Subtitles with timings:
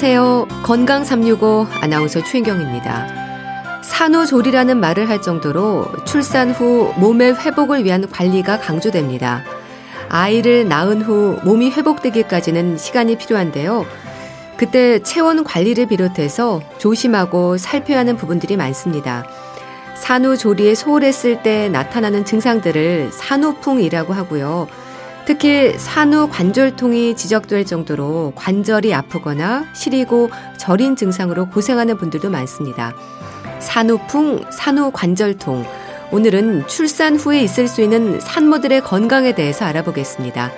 [0.00, 0.62] 안녕하세요.
[0.62, 3.82] 건강 365 아나운서 최인경입니다.
[3.82, 9.42] 산후조리라는 말을 할 정도로 출산 후 몸의 회복을 위한 관리가 강조됩니다.
[10.08, 13.84] 아이를 낳은 후 몸이 회복되기까지는 시간이 필요한데요.
[14.56, 19.26] 그때 체온 관리를 비롯해서 조심하고 살펴야 하는 부분들이 많습니다.
[19.96, 24.68] 산후조리에 소홀했을 때 나타나는 증상들을 산후풍이라고 하고요.
[25.28, 32.94] 특히 산후 관절통이 지적될 정도로 관절이 아프거나 시리고 저린 증상으로 고생하는 분들도 많습니다.
[33.58, 35.66] 산후풍, 산후 관절통.
[36.12, 40.50] 오늘은 출산 후에 있을 수 있는 산모들의 건강에 대해서 알아보겠습니다.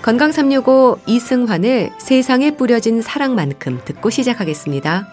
[0.00, 5.08] 건강 365 이승환의 세상에 뿌려진 사랑만큼 듣고 시작하겠습니다.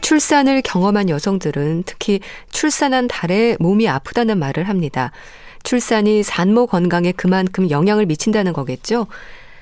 [0.00, 5.12] 출산을 경험한 여성들은 특히 출산한 달에 몸이 아프다는 말을 합니다.
[5.62, 9.06] 출산이 산모 건강에 그만큼 영향을 미친다는 거겠죠.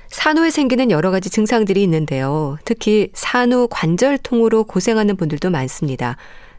[0.09, 2.59] 산후에 생기는 여러 가지 증상들이 있는데요.
[2.65, 6.17] 특히 산후 관절통으로 고생하는 분들도 많습니다.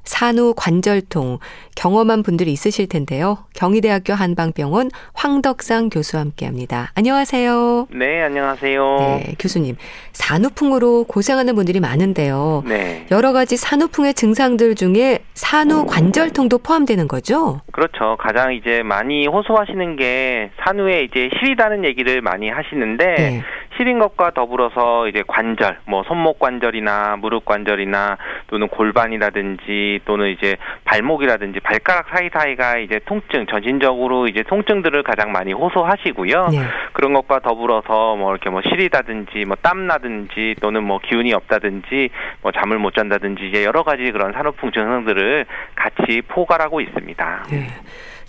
[0.09, 1.37] 산후 관절통
[1.75, 3.45] 경험한 분들이 있으실 텐데요.
[3.53, 6.91] 경희대학교 한방병원 황덕상 교수와 함께합니다.
[6.95, 7.87] 안녕하세요.
[7.91, 8.97] 네, 안녕하세요.
[8.99, 9.75] 네, 교수님.
[10.13, 12.63] 산후풍으로 고생하는 분들이 많은데요.
[12.67, 13.05] 네.
[13.11, 17.61] 여러 가지 산후풍의 증상들 중에 산후 관절통도 포함되는 거죠?
[17.71, 18.17] 그렇죠.
[18.19, 23.43] 가장 이제 많이 호소하시는 게 산후에 이제 시리다는 얘기를 많이 하시는데 네.
[23.79, 31.61] 시린 것과 더불어서 이제 관절, 뭐 손목 관절이나 무릎 관절이나 또는 골반이라든지 또는 이제 발목이라든지
[31.61, 36.47] 발가락 사이사이가 이제 통증, 전신적으로 이제 통증들을 가장 많이 호소하시고요.
[36.51, 36.59] 네.
[36.91, 42.09] 그런 것과 더불어서 뭐 이렇게 뭐 시리다든지 뭐 땀나든지 또는 뭐 기운이 없다든지
[42.41, 45.45] 뭐 잠을 못 잔다든지 이제 여러 가지 그런 산후풍 증상들을
[45.75, 47.45] 같이 포괄하고 있습니다.
[47.49, 47.67] 네.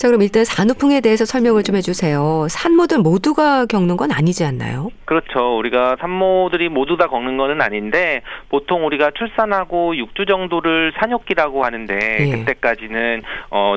[0.00, 2.46] 자, 그럼 일단 산후풍에 대해서 설명을 좀 해주세요.
[2.48, 4.88] 산모들 모두가 겪는 건 아니지 않나요?
[5.04, 5.58] 그렇죠.
[5.58, 12.30] 우리가 산모들이 모두 다 겪는 거는 아닌데 보통 우리가 출산하고 6주 정도를 산욕기라고 하는데 예.
[12.30, 13.76] 그때까지는 어,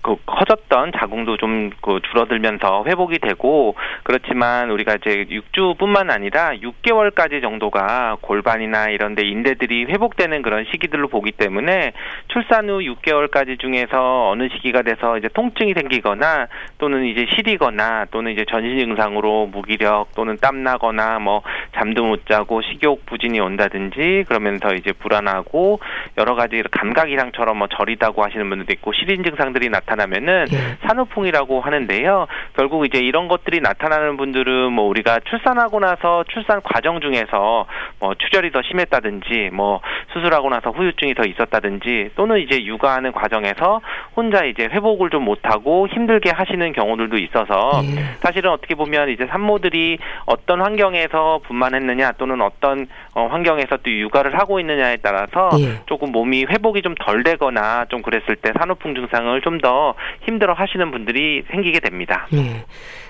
[0.00, 8.18] 그 커졌던 자궁도 좀 그 줄어들면서 회복이 되고 그렇지만 우리가 이제 6주뿐만 아니라 6개월까지 정도가
[8.20, 11.92] 골반이나 이런 데 인대들이 회복되는 그런 시기들로 보기 때문에
[12.28, 16.46] 출산 후 6개월까지 중에서 어느 시기가 돼서 이제 통 통증이 생기거나
[16.78, 21.42] 또는 이제 시리거나 또는 이제 전신 증상으로 무기력 또는 땀나거나 뭐
[21.74, 25.80] 잠도 못 자고 식욕 부진이 온다든지 그러면서 이제 불안하고
[26.16, 30.86] 여러 가지 감각 이상처럼 뭐 저리다고 하시는 분들도 있고 시린 증상들이 나타나면은 예.
[30.86, 32.26] 산후풍이라고 하는데요.
[32.56, 37.66] 결국 이제 이런 것들이 나타나는 분들은 뭐 우리가 출산하고 나서 출산 과정 중에서
[38.00, 39.80] 뭐 추절이 더 심했다든지 뭐
[40.12, 43.80] 수술하고 나서 후유증이 더 있었다든지 또는 이제 육아하는 과정에서
[44.16, 45.38] 혼자 이제 회복을 좀 못.
[45.48, 48.04] 못하고 힘들게 하시는 경우들도 있어서 예.
[48.20, 54.60] 사실은 어떻게 보면 이제 산모들이 어떤 환경에서 분만했느냐 또는 어떤 어, 환경에서 또 육아를 하고
[54.60, 55.80] 있느냐에 따라서 예.
[55.86, 60.88] 조금 몸이 회복이 좀 덜 되거나 좀 그랬을 때 산후풍 증상을 좀 더 힘들어 하시는
[60.92, 62.28] 분들이 생기게 됩니다.
[62.32, 62.64] 예.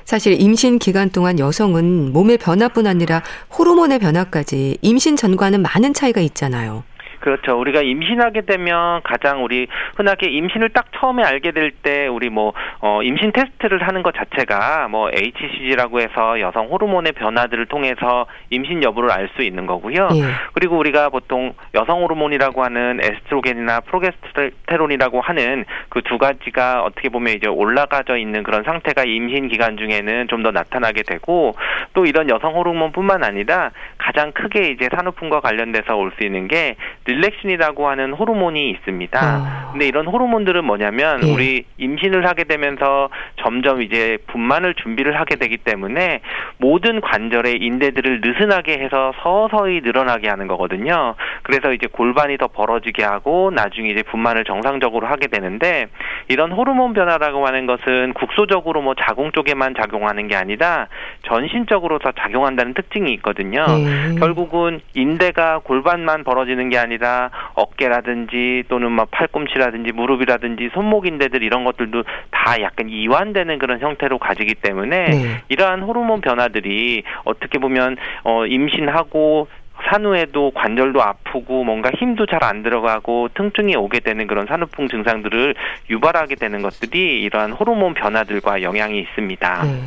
[0.05, 3.23] 사실 임신 기간 동안 여성은 몸의 변화뿐 아니라
[3.59, 6.85] 호르몬의 변화까지 임신 전과는 많은 차이가 있잖아요.
[7.29, 7.61] 그렇죠.
[7.61, 9.67] 우리가 임신하게 되면 가장 우리
[9.97, 14.89] 흔하게 임신을 딱 처음에 알게 될 때 우리 뭐 어, 임신 테스트를 하는 것 자체가
[14.89, 20.09] 뭐 HCG라고 해서 여성 호르몬의 변화들을 통해서 임신 여부를 알 수 있는 거고요.
[20.15, 20.23] 예.
[20.55, 27.47] 그리고 우리가 보통 여성 호르몬이라고 하는 에스트로겐이나 프로게스테론이라고 하는 그 두 가지가 어떻게 보면 이제
[27.49, 31.57] 올라가져 있는 그런 상태가 임신 기간 중에는 좀 더 나타나게 되고
[31.95, 36.77] 또 이런 여성 호르몬뿐만 아니라 가장 크게 이제 산후풍과 관련돼서 올 수 있는 게
[37.19, 39.19] 릴렉신이라고 하는 호르몬이 있습니다.
[39.21, 39.69] 아.
[39.73, 41.33] 근데 이런 호르몬들은 뭐냐면 예.
[41.33, 46.21] 우리 임신을 하게 되면서 점점 이제 분만을 준비를 하게 되기 때문에
[46.59, 51.15] 모든 관절의 인대들을 느슨하게 해서 서서히 늘어나게 하는 거거든요.
[51.43, 55.87] 그래서 이제 골반이 더 벌어지게 하고 나중에 이제 분만을 정상적으로 하게 되는데
[56.29, 60.89] 이런 호르몬 변화라고 하는 것은 국소적으로 뭐 자궁 쪽에만 작용하는 게 아니라
[61.27, 63.65] 전신적으로 더 작용한다는 특징이 있거든요.
[63.69, 64.19] 예.
[64.19, 72.03] 결국은 인대가 골반만 벌어지는 게 아니라 아니라 어깨라든지 또는 뭐 팔꿈치라든지 무릎이라든지 손목인대들 이런 것들도
[72.31, 75.43] 다 약간 이완되는 그런 형태로 가지기 때문에 네.
[75.49, 79.49] 이러한 호르몬 변화들이 어떻게 보면 어 임신하고
[79.91, 85.55] 산후에도 관절도 아프고 뭔가 힘도 잘 안 들어가고 통증이 오게 되는 그런 산후풍 증상들을
[85.91, 89.63] 유발하게 되는 것들이 이러한 호르몬 변화들과 영향이 있습니다.
[89.65, 89.83] 네.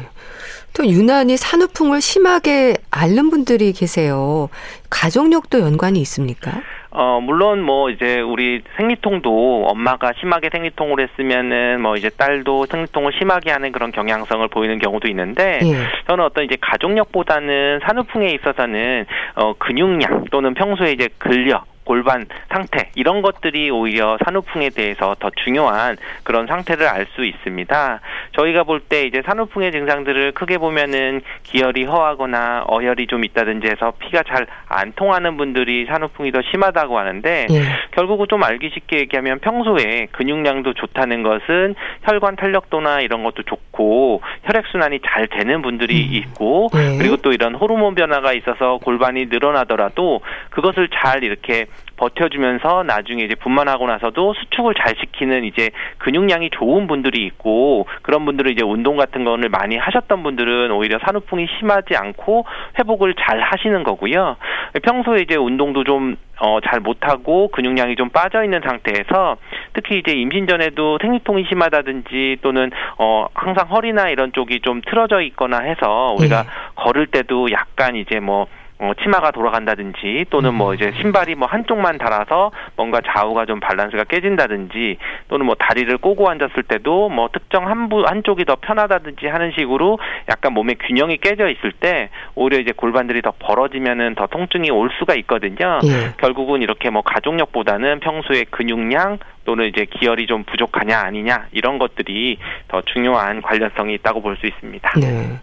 [0.74, 4.50] 또 유난히 산후풍을 심하게 앓는 분들이 계세요.
[4.90, 6.62] 가족력도 연관이 있습니까?
[6.92, 13.52] 어, 물론 뭐 이제 우리 생리통도 엄마가 심하게 생리통을 했으면은 뭐 이제 딸도 생리통을 심하게
[13.52, 15.76] 하는 그런 경향성을 보이는 경우도 있는데 예.
[16.08, 19.06] 저는 어떤 이제 가족력보다는 산후풍에 있어서는
[19.36, 25.98] 어, 근육량 또는 평소에 이제 근력 골반 상태 이런 것들이 오히려 산후풍에 대해서 더 중요한
[26.24, 28.00] 그런 상태를 알 수 있습니다.
[28.34, 34.24] 저희가 볼 때 이제 산후풍의 증상들을 크게 보면은 기혈이 허하거나 어혈이 좀 있다든지 해서 피가
[34.24, 37.62] 잘 안 통하는 분들이 산후풍이 더 심하다고 하는데 예.
[37.92, 44.66] 결국은 좀 알기 쉽게 얘기하면 평소에 근육량도 좋다는 것은 혈관 탄력도나 이런 것도 좋고 혈액
[44.68, 46.14] 순환이 잘 되는 분들이 음.
[46.14, 46.98] 있고 예.
[46.98, 51.66] 그리고 또 이런 호르몬 변화가 있어서 골반이 늘어나더라도 그것을 잘 이렇게
[52.02, 55.70] 버텨주면서 나중에 이제 분만하고 나서도 수축을 잘 시키는 이제
[56.00, 61.48] 근육량이 좋은 분들이 있고 그런 분들은 이제 운동 같은 거를 많이 하셨던 분들은 오히려 산후풍이
[61.60, 62.46] 심하지 않고
[62.80, 64.38] 회복을 잘 하시는 거고요.
[64.82, 69.38] 평소에 이제 운동도 좀 어, 잘 못하고 근육량이 좀 빠져 있는 상태에서
[69.74, 75.60] 특히 이제 임신 전에도 생리통이 심하다든지 또는 어, 항상 허리나 이런 쪽이 좀 틀어져 있거나
[75.60, 76.50] 해서 우리가 네.
[76.76, 78.48] 걸을 때도 약간 이제 뭐
[78.82, 80.74] 어, 치마가 돌아간다든지 또는 뭐 음.
[80.76, 84.98] 이제 신발이 뭐 한쪽만 달아서 뭔가 좌우가 좀 밸런스가 깨진다든지
[85.28, 90.00] 또는 뭐 다리를 꼬고 앉았을 때도 뭐 특정 한 부 한쪽이 더 편하다든지 하는 식으로
[90.30, 95.16] 약간 몸의 균형이 깨져 있을 때 오히려 이제 골반들이 더 벌어지면은 더 통증이 올 수가
[95.16, 95.80] 있거든요.
[95.84, 96.14] 예.
[96.18, 102.38] 결국은 이렇게 뭐 가족력보다는 평소에 근육량 또는 이제 기혈이 좀 부족하냐 아니냐 이런 것들이
[102.68, 104.92] 더 중요한 관련성이 있다고 볼 수 있습니다.
[105.00, 105.40] 네.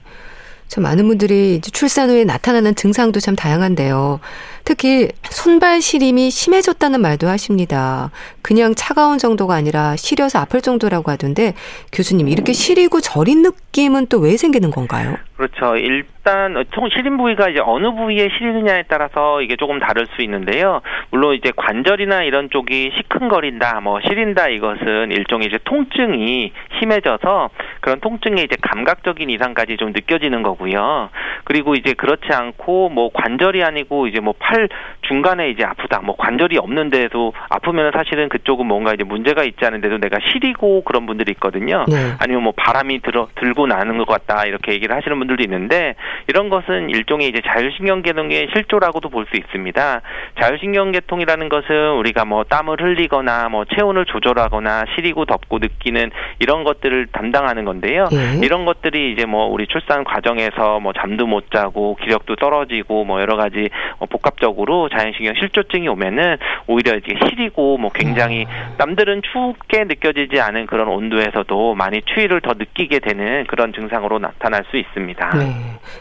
[0.69, 4.21] 참 많은 분들이 출산 후에 나타나는 증상도 참 다양한데요.
[4.69, 8.11] 특히 손발 시림이 심해졌다는 말도 하십니다.
[8.43, 11.55] 그냥 차가운 정도가 아니라 시려서 아플 정도라고 하던데
[11.91, 15.17] 교수님 이렇게 시리고 저린 느낌은 또 왜 생기는 건가요?
[15.37, 15.77] 그렇죠.
[15.77, 20.81] 일단 총 시린 부위가 이제 어느 부위에 시리느냐에 따라서 이게 조금 다를 수 있는데요.
[21.11, 27.51] 물론 이제 관절이나 이런 쪽이 시큰거린다, 뭐 시린다 이것은 일종의 이제 통증이 심해져서
[27.81, 31.09] 그런 통증의 이제 감각적인 이상까지 좀 느껴지는 거고요.
[31.45, 34.58] 그리고 이제 그렇지 않고 뭐 관절이 아니고 이제 뭐팔
[35.03, 39.99] 중간에 이제 아프다, 뭐 관절이 없는 데도 아프면 사실은 그쪽은 뭔가 이제 문제가 있지 않은데도
[39.99, 41.85] 내가 시리고 그런 분들이 있거든요.
[41.89, 41.95] 네.
[42.19, 45.95] 아니면 뭐 바람이 들어 들고 나는 것 같다 이렇게 얘기를 하시는 분들도 있는데
[46.27, 50.01] 이런 것은 일종의 이제 자율신경계통의 실조라고도 볼 수 있습니다.
[50.41, 57.65] 자율신경계통이라는 것은 우리가 뭐 땀을 흘리거나 뭐 체온을 조절하거나 시리고 덥고 느끼는 이런 것들을 담당하는
[57.65, 58.07] 건데요.
[58.13, 58.39] 예.
[58.45, 63.37] 이런 것들이 이제 뭐 우리 출산 과정에서 뭐 잠도 못 자고 기력도 떨어지고 뭐 여러
[63.37, 63.69] 가지
[63.99, 66.37] 뭐 복합적 으로 자율신경 실조증이 오면은
[66.67, 68.75] 오히려 이제 시리고 뭐 굉장히 아.
[68.79, 74.77] 남들은 춥게 느껴지지 않은 그런 온도에서도 많이 추위를 더 느끼게 되는 그런 증상으로 나타날 수
[74.77, 75.37] 있습니다.
[75.37, 75.55] 네.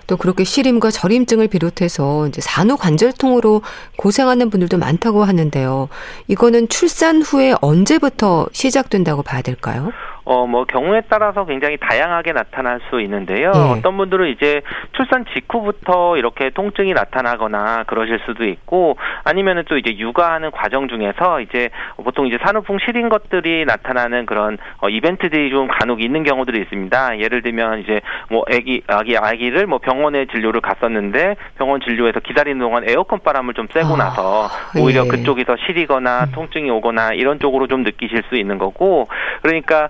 [0.07, 3.61] 또 그렇게 시림과 저림증을 비롯해서 이제 산후 관절통으로
[3.97, 5.89] 고생하는 분들도 많다고 하는데요.
[6.27, 9.91] 이거는 출산 후에 언제부터 시작된다고 봐야 될까요?
[10.29, 13.51] 어, 뭐 경우에 따라서 굉장히 다양하게 나타날 수 있는데요.
[13.53, 13.71] 네.
[13.71, 20.51] 어떤 분들은 이제 출산 직후부터 이렇게 통증이 나타나거나 그러실 수도 있고 아니면은 또 이제 육아하는
[20.51, 21.69] 과정 중에서 이제
[22.03, 27.19] 보통 이제 산후풍 실인 것들이 나타나는 그런 어, 이벤트들이 좀 간혹 있는 경우들이 있습니다.
[27.19, 32.83] 예를 들면 이제 뭐 아기 아기 아기를 뭐 병원에 진료를 갔었는데 병원 진료에서 기다리는 동안
[32.85, 35.07] 에어컨 바람을 좀 쐬고 아, 나서 오히려 예.
[35.07, 36.31] 그쪽이 더 시리거나 음.
[36.33, 39.07] 통증이 오거나 이런 쪽으로 좀 느끼실 수 있는 거고
[39.41, 39.87] 그러니까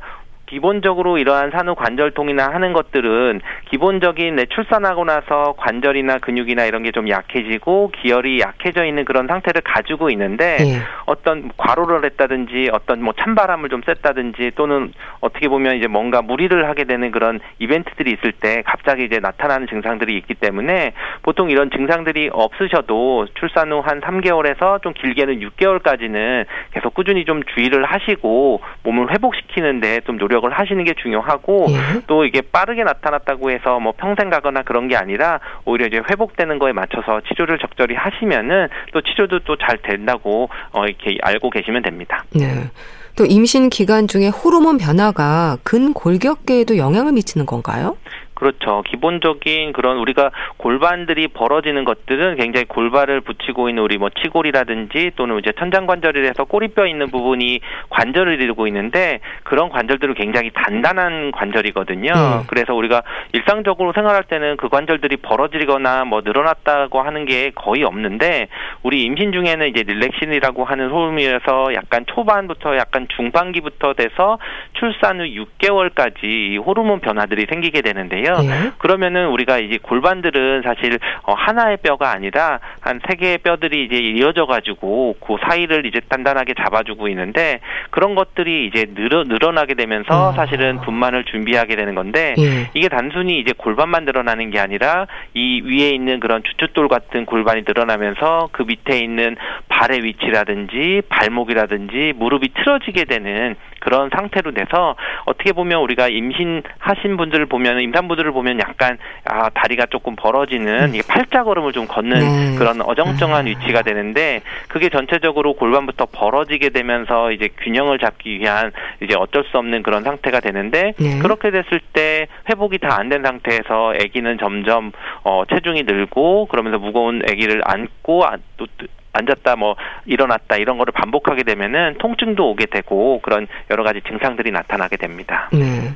[0.47, 3.39] 기본적으로 이러한 산후 관절통이나 하는 것들은
[3.69, 9.61] 기본적인 내 출산하고 나서 관절이나 근육이나 이런 게 좀 약해지고 기혈이 약해져 있는 그런 상태를
[9.61, 10.79] 가지고 있는데 예.
[11.05, 16.85] 어떤 과로를 했다든지 어떤 뭐 찬바람을 좀 쐈다든지 또는 어떻게 보면 이제 뭔가 무리를 하게
[16.85, 23.27] 되는 그런 이벤트들이 있을 때 갑자기 이제 나타나는 증상들이 있기 때문에 보통 이런 증상들이 없으셔도
[23.35, 30.17] 출산 후 한 3개월에서 좀 길게는 6개월까지는 계속 꾸준히 좀 주의를 하시고 몸을 회복시키는데 좀
[30.17, 32.01] 노력 노력을 하시는 게 중요하고 예.
[32.07, 36.71] 또 이게 빠르게 나타났다고 해서 뭐 평생 가거나 그런 게 아니라 오히려 이제 회복되는 거에
[36.73, 42.23] 맞춰서 치료를 적절히 하시면은 또 치료도 또 잘 된다고 어 이렇게 알고 계시면 됩니다.
[42.29, 42.69] 네.
[43.15, 47.97] 또 임신 기간 중에 호르몬 변화가 근골격계에도 영향을 미치는 건가요?
[48.37, 48.83] 그렇죠.
[48.83, 55.51] 기본적인 그런 우리가 골반들이 벌어지는 것들은 굉장히 골반을 붙이고 있는 우리 뭐 치골이라든지 또는 이제
[55.57, 62.11] 천장관절이라서 꼬리뼈 있는 부분이 관절을 이루고 있는데 그런 관절들은 굉장히 단단한 관절이거든요.
[62.13, 62.43] 네.
[62.47, 63.01] 그래서 우리가
[63.33, 68.49] 일상적으로 생활할 때는 그 관절들이 벌어지거나 뭐 늘어났다고 하는 게 거의 없는데
[68.83, 74.39] 우리 임신 중에는 이제 릴렉신이라고 하는 소음이어서 약간 초반부터 약간 한 중반기부터 돼서
[74.73, 78.26] 출산 후 6개월까지 호르몬 변화들이 생기게 되는데요.
[78.35, 78.71] 네.
[78.77, 84.45] 그러면은 우리가 이제 골반들은 사실 어, 하나의 뼈가 아니라 한 세 개의 뼈들이 이제 이어져
[84.45, 90.33] 가지고 그 사이를 이제 단단하게 잡아주고 있는데 그런 것들이 이제 늘어 늘어나게 되면서 어.
[90.33, 92.69] 사실은 분만을 준비하게 되는 건데 예.
[92.73, 98.49] 이게 단순히 이제 골반만 늘어나는 게 아니라 이 위에 있는 그런 주춧돌 같은 골반이 늘어나면서
[98.51, 99.37] 그 밑에 있는
[99.69, 103.55] 발의 위치라든지 발목이라든지 무릎이 틀어지게 되는
[103.87, 110.17] 그런 상태로 돼서 어떻게 보면 우리가 임신하신 분들을 보면 임산부들을 보면 약간 아 다리가 조금
[110.17, 112.55] 벌어지는 이게 팔자걸음을 좀 걷는 네.
[112.57, 113.51] 그런 어정쩡한 네.
[113.51, 119.83] 위치가 되는데 그게 전체적으로 골반부터 벌어지게 되면서 이제 균형을 잡기 위한 이제 어쩔 수 없는
[119.83, 121.19] 그런 상태가 되는데 네.
[121.19, 124.91] 그렇게 됐을 때 회복이 다 안 된 상태에서 아기는 점점
[125.23, 128.25] 어 체중이 늘고 그러면서 무거운 아기를 안고
[128.57, 128.65] 또
[129.13, 134.97] 앉았다 뭐 일어났다 이런 거를 반복하게 되면은 통증도 오게 되고 그런 여러 가지 증상들이 나타나게
[134.97, 135.49] 됩니다.
[135.51, 135.93] 네.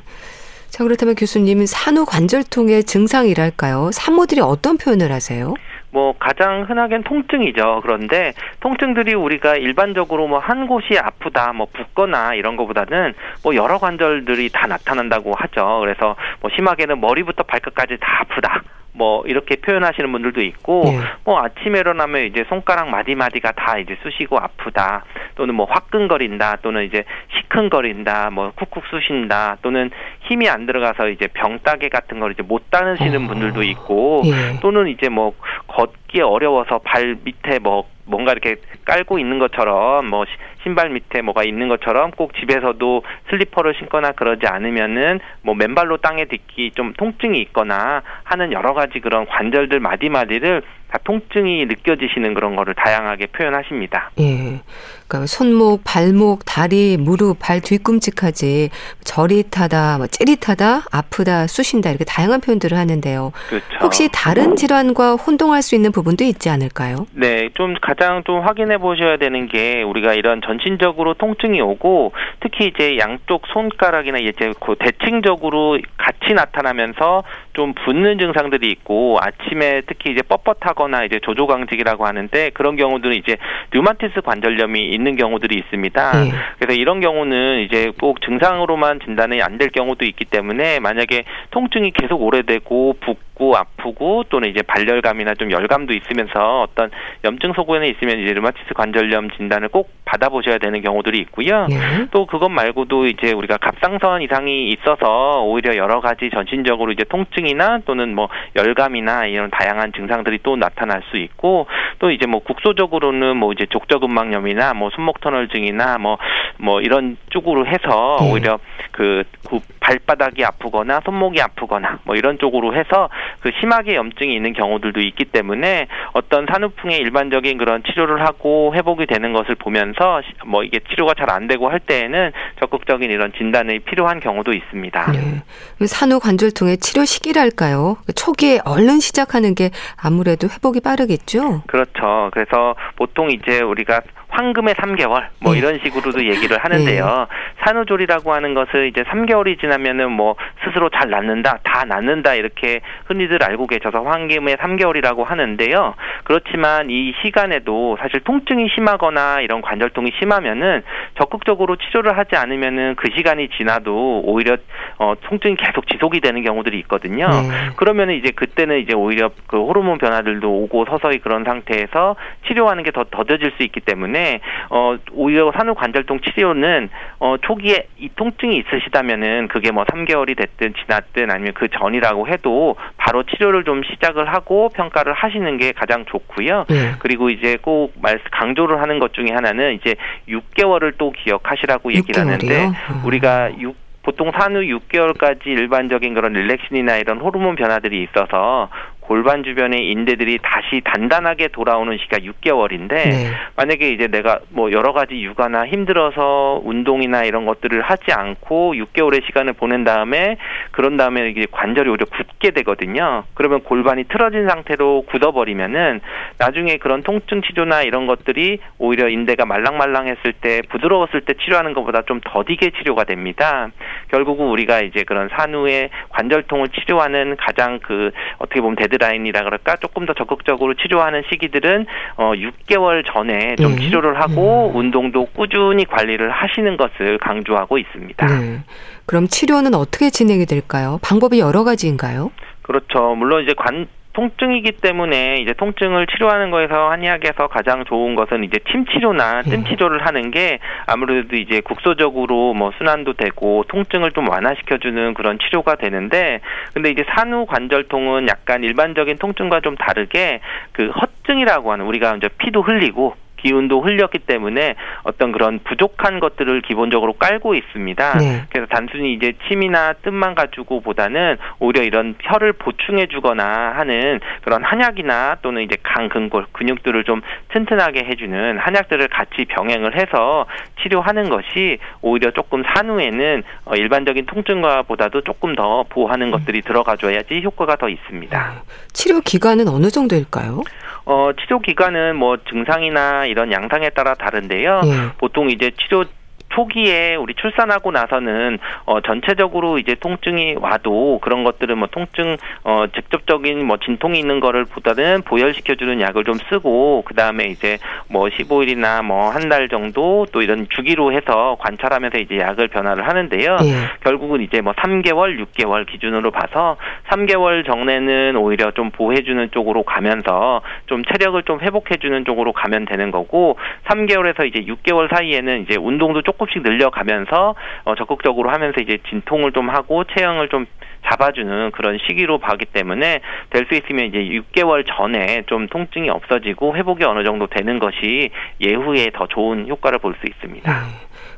[0.68, 3.90] 자 그렇다면 교수님은 산후관절통의 증상이랄까요?
[3.92, 5.54] 산모들이 어떤 표현을 하세요?
[5.90, 7.80] 뭐 가장 흔하게는 통증이죠.
[7.82, 13.12] 그런데 통증들이 우리가 일반적으로 뭐 한 곳이 아프다, 뭐 붓거나 이런 거보다는
[13.44, 15.80] 뭐 여러 관절들이 다 나타난다고 하죠.
[15.80, 18.62] 그래서 뭐 심하게는 머리부터 발끝까지 다 아프다.
[18.94, 20.98] 뭐 이렇게 표현하시는 분들도 있고 네.
[21.24, 26.84] 뭐 아침에 일어나면 이제 손가락 마디 마디가 다 이제 쑤시고 아프다 또는 뭐 화끈거린다 또는
[26.84, 29.90] 이제 시큰거린다 뭐 쿡쿡 쑤신다 또는
[30.24, 33.28] 힘이 안 들어가서 이제 병따개 같은 걸 이제 못 따르시는 어.
[33.28, 34.60] 분들도 있고 예.
[34.60, 35.34] 또는 이제 뭐
[35.68, 40.24] 걷기 어려워서 발 밑에 뭐 뭔가 이렇게 깔고 있는 것처럼 뭐
[40.62, 46.72] 신발 밑에 뭐가 있는 것처럼 꼭 집에서도 슬리퍼를 신거나 그러지 않으면은 뭐 맨발로 땅에 딛기
[46.72, 50.62] 좀 통증이 있거나 하는 여러 가지 그런 관절들 마디마디를
[50.92, 54.10] 다 통증이 느껴지시는 그런 거를 다양하게 표현하십니다.
[54.20, 54.60] 예.
[55.08, 58.68] 그러니까 손목, 발목, 다리, 무릎, 발 뒤꿈치까지
[59.04, 63.32] 저릿하다, 뭐 찌릿하다, 아프다, 쑤신다 이렇게 다양한 표현들을 하는데요.
[63.48, 63.66] 그렇죠.
[63.80, 67.06] 혹시 다른 질환과 혼동할 수 있는 부분도 있지 않을까요?
[67.14, 72.98] 네, 좀 가장 좀 확인해 보셔야 되는 게 우리가 이런 전신적으로 통증이 오고 특히 이제
[72.98, 77.22] 양쪽 손가락이나 이제 그 대칭적으로 같이 나타나면서
[77.54, 83.36] 좀 붓는 증상들이 있고 아침에 특히 이제 뻣뻣하거나 이제 조조강직이라고 하는데 그런 경우들은 이제
[83.70, 86.12] 류마티스 관절염이 있는 경우들이 있습니다.
[86.12, 86.30] 네.
[86.58, 92.22] 그래서 이런 경우는 이제 꼭 증상으로만 진단이 안 될 경우도 있기 때문에 만약에 통증이 계속
[92.22, 96.90] 오래되고 붓고 아프고 또는 이제 발열감이나 좀 열감도 있으면서 어떤
[97.22, 101.66] 염증 소견에 있으면 이제 류마티스 관절염 진단을 꼭 받아보셔야 되는 경우들이 있고요.
[101.68, 102.06] 네.
[102.10, 108.14] 또 그것 말고도 이제 우리가 갑상선 이상이 있어서 오히려 여러 가지 전신적으로 이제 통증이나 또는
[108.14, 111.66] 뭐 열감이나 이런 다양한 증상들이 또 나타날 수 있고
[111.98, 116.18] 또 이제 뭐 국소적으로는 뭐 이제 족저근막염이나 뭐 손목 터널증이나 뭐뭐
[116.58, 118.30] 뭐 이런 쪽으로 해서 네.
[118.30, 118.58] 오히려
[118.92, 123.08] 그, 그 발바닥이 아프거나 손목이 아프거나 뭐 이런 쪽으로 해서
[123.40, 129.32] 그 심하게 염증이 있는 경우들도 있기 때문에 어떤 산후풍의 일반적인 그런 치료를 하고 회복이 되는
[129.32, 134.52] 것을 보면서 뭐 이게 치료가 잘 안 되고 할 때에는 적극적인 이런 진단이 필요한 경우도
[134.52, 135.12] 있습니다.
[135.12, 135.42] 네.
[135.84, 137.96] 산후관절통의 치료 시기랄까요?
[138.14, 141.62] 초기에 얼른 시작하는 게 아무래도 회복이 빠르겠죠?
[141.66, 142.30] 그렇죠.
[142.32, 145.58] 그래서 보통 이제 우리가 황금의 3개월 뭐 네.
[145.58, 147.26] 이런 식으로도 얘기를 하는데요.
[147.28, 147.36] 네.
[147.64, 153.66] 산후조리라고 하는 것을 이제 3개월이 지나면은 뭐 스스로 잘 낫는다, 다 낫는다 이렇게 흔히들 알고
[153.66, 155.94] 계셔서 황금의 3개월이라고 하는데요.
[156.24, 160.82] 그렇지만 이 시간에도 사실 통증이 심하거나 이런 관절통이 심하면은
[161.18, 164.56] 적극적으로 치료를 하지 않으면은 그 시간이 지나도 오히려
[164.98, 167.28] 어 통증이 계속 지속이 되는 경우들이 있거든요.
[167.28, 167.70] 네.
[167.76, 173.04] 그러면은 이제 그때는 이제 오히려 그 호르몬 변화들도 오고 서서히 그런 상태에서 치료하는 게 더
[173.10, 176.88] 더뎌질 수 있기 때문에 때문에 어 오히려 산후관절통 치료는
[177.18, 183.24] 어 초기에 이 통증이 있으시다면은 그게 뭐 3개월이 됐든 지났든 아니면 그 전이라고 해도 바로
[183.24, 186.66] 치료를 좀 시작을 하고 평가를 하시는 게 가장 좋고요.
[186.68, 186.92] 네.
[187.00, 189.96] 그리고 이제 꼭 말씀 강조를 하는 것 중에 하나는 이제
[190.28, 192.26] 6개월을 또 기억하시라고 얘기를 6개월이요?
[192.26, 193.04] 하는데 음.
[193.04, 198.68] 우리가 6 보통 산후 6개월까지 일반적인 그런 릴렉신이나 이런 호르몬 변화들이 있어서
[199.02, 203.30] 골반 주변의 인대들이 다시 단단하게 돌아오는 시기가 6개월인데 네.
[203.56, 209.54] 만약에 이제 내가 뭐 여러 가지 육아나 힘들어서 운동이나 이런 것들을 하지 않고 6개월의 시간을
[209.54, 210.36] 보낸 다음에
[210.70, 213.24] 그런 다음에 이게 관절이 오히려 굳게 되거든요.
[213.34, 216.00] 그러면 골반이 틀어진 상태로 굳어버리면은
[216.38, 222.20] 나중에 그런 통증 치료나 이런 것들이 오히려 인대가 말랑말랑했을 때 부드러웠을 때 치료하는 것보다 좀
[222.24, 223.68] 더디게 치료가 됩니다.
[224.08, 230.06] 결국은 우리가 이제 그런 산후의 관절통을 치료하는 가장 그 어떻게 보면 대 데드라인이라 그럴까 조금
[230.06, 233.82] 더 적극적으로 치료하는 시기들은 어 6개월 전에 좀 네.
[233.82, 234.76] 치료를 하고 음.
[234.76, 238.26] 운동도 꾸준히 관리를 하시는 것을 강조하고 있습니다.
[238.26, 238.60] 네.
[239.06, 240.98] 그럼 치료는 어떻게 진행이 될까요?
[241.02, 242.30] 방법이 여러 가지인가요?
[242.62, 243.14] 그렇죠.
[243.16, 248.84] 물론 이제 관 통증이기 때문에 이제 통증을 치료하는 거에서 한의학에서 가장 좋은 것은 이제 침
[248.86, 249.68] 치료나 뜸 예.
[249.68, 255.76] 치료를 하는 게 아무래도 이제 국소적으로 뭐 순환도 되고 통증을 좀 완화시켜 주는 그런 치료가
[255.76, 256.40] 되는데
[256.74, 260.40] 근데 이제 산후 관절통은 약간 일반적인 통증과 좀 다르게
[260.72, 267.14] 그 허증이라고 하는 우리가 이제 피도 흘리고 기운도 흘렸기 때문에 어떤 그런 부족한 것들을 기본적으로
[267.14, 268.18] 깔고 있습니다.
[268.18, 268.44] 네.
[268.50, 275.38] 그래서 단순히 이제 침이나 뜸만 가지고 보다는 오히려 이런 혀를 보충해 주거나 하는 그런 한약이나
[275.42, 280.46] 또는 이제 강 근골 근육들을 좀 튼튼하게 해주는 한약들을 같이 병행을 해서
[280.82, 286.30] 치료하는 것이 오히려 조금 산후에는 어, 일반적인 통증과 보다도 조금 더 보호하는 음.
[286.32, 288.52] 것들이 들어가줘야지 효과가 더 있습니다.
[288.52, 288.60] 네.
[288.92, 290.62] 치료 기간은 어느 정도일까요?
[291.04, 294.82] 어, 치료 기간은 뭐 증상이나 이런 양상에 따라 다른데요.
[294.84, 295.18] 예.
[295.18, 296.04] 보통 이제 치료
[296.54, 303.64] 초기에 우리 출산하고 나서는 어 전체적으로 이제 통증이 와도 그런 것들은 뭐 통증 어 직접적인
[303.64, 307.78] 뭐 진통이 있는 거를 보다는 보혈시켜 주는 약을 좀 쓰고 그다음에 이제
[308.08, 313.56] 뭐 15일이나 뭐 한 달 정도 또 이런 주기로 해서 관찰하면서 이제 약을 변화를 하는데요.
[313.62, 313.72] 예.
[314.04, 316.76] 결국은 이제 뭐 3개월, 6개월 기준으로 봐서
[317.10, 322.84] 3개월 전에는 오히려 좀 보호해 주는 쪽으로 가면서 좀 체력을 좀 회복해 주는 쪽으로 가면
[322.84, 328.98] 되는 거고 3개월에서 이제 6개월 사이에는 이제 운동도 조금 조금씩 늘려가면서 어, 적극적으로 하면서 이제
[329.08, 330.66] 진통을 좀 하고 체형을 좀
[331.08, 333.20] 잡아주는 그런 시기로 봐기 때문에
[333.50, 338.30] 될 수 있으면 이제 6개월 전에 좀 통증이 없어지고 회복이 어느 정도 되는 것이
[338.60, 340.70] 예후에 더 좋은 효과를 볼 수 있습니다.
[340.70, 340.78] 네.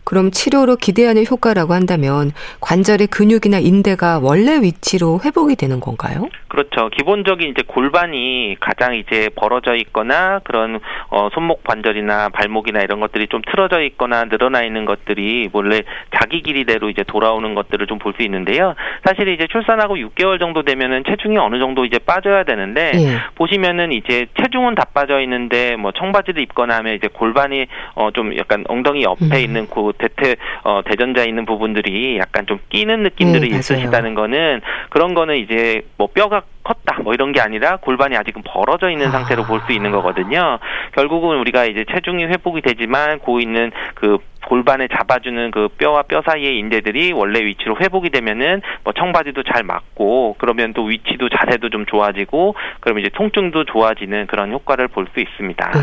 [0.04, 6.28] 그럼 치료로 기대하는 효과라고 한다면 관절의 근육이나 인대가 원래 위치로 회복이 되는 건가요?
[6.48, 6.88] 그렇죠.
[6.90, 10.78] 기본적인 이제 골반이 가장 이제 벌어져 있거나 그런
[11.10, 15.80] 어 손목 관절이나 발목이나 이런 것들이 좀 틀어져 있거나 늘어나 있는 것들이 원래
[16.16, 18.74] 자기 길이대로 이제 돌아오는 것들을 좀 볼 수 있는데요.
[19.04, 23.18] 사실 이제 출산하고 6개월 정도 되면은 체중이 어느 정도 이제 빠져야 되는데 예.
[23.34, 28.64] 보시면은 이제 체중은 다 빠져 있는데 뭐 청바지를 입거나 하면 이제 골반이 어 좀 약간
[28.68, 29.34] 엉덩이 옆에 음.
[29.34, 35.14] 있는 그 대퇴 어 대전자 있는 부분들이 약간 좀 끼는 느낌들이 네, 있으시다는 거는 그런
[35.14, 39.46] 거는 이제 뭐 뼈가 컸다 뭐 이런 게 아니라 골반이 아직은 벌어져 있는 상태로 아.
[39.46, 40.58] 볼수 있는 거거든요.
[40.94, 46.58] 결국은 우리가 이제 체중이 회복이 되지만 고 있는 그 골반에 잡아주는 그 뼈와 뼈 사이의
[46.58, 52.54] 인대들이 원래 위치로 회복이 되면은 뭐 청바지도 잘 맞고 그러면 또 위치도 자세도 좀 좋아지고
[52.80, 55.70] 그러면 이제 통증도 좋아지는 그런 효과를 볼 수 있습니다.
[55.70, 55.80] 네.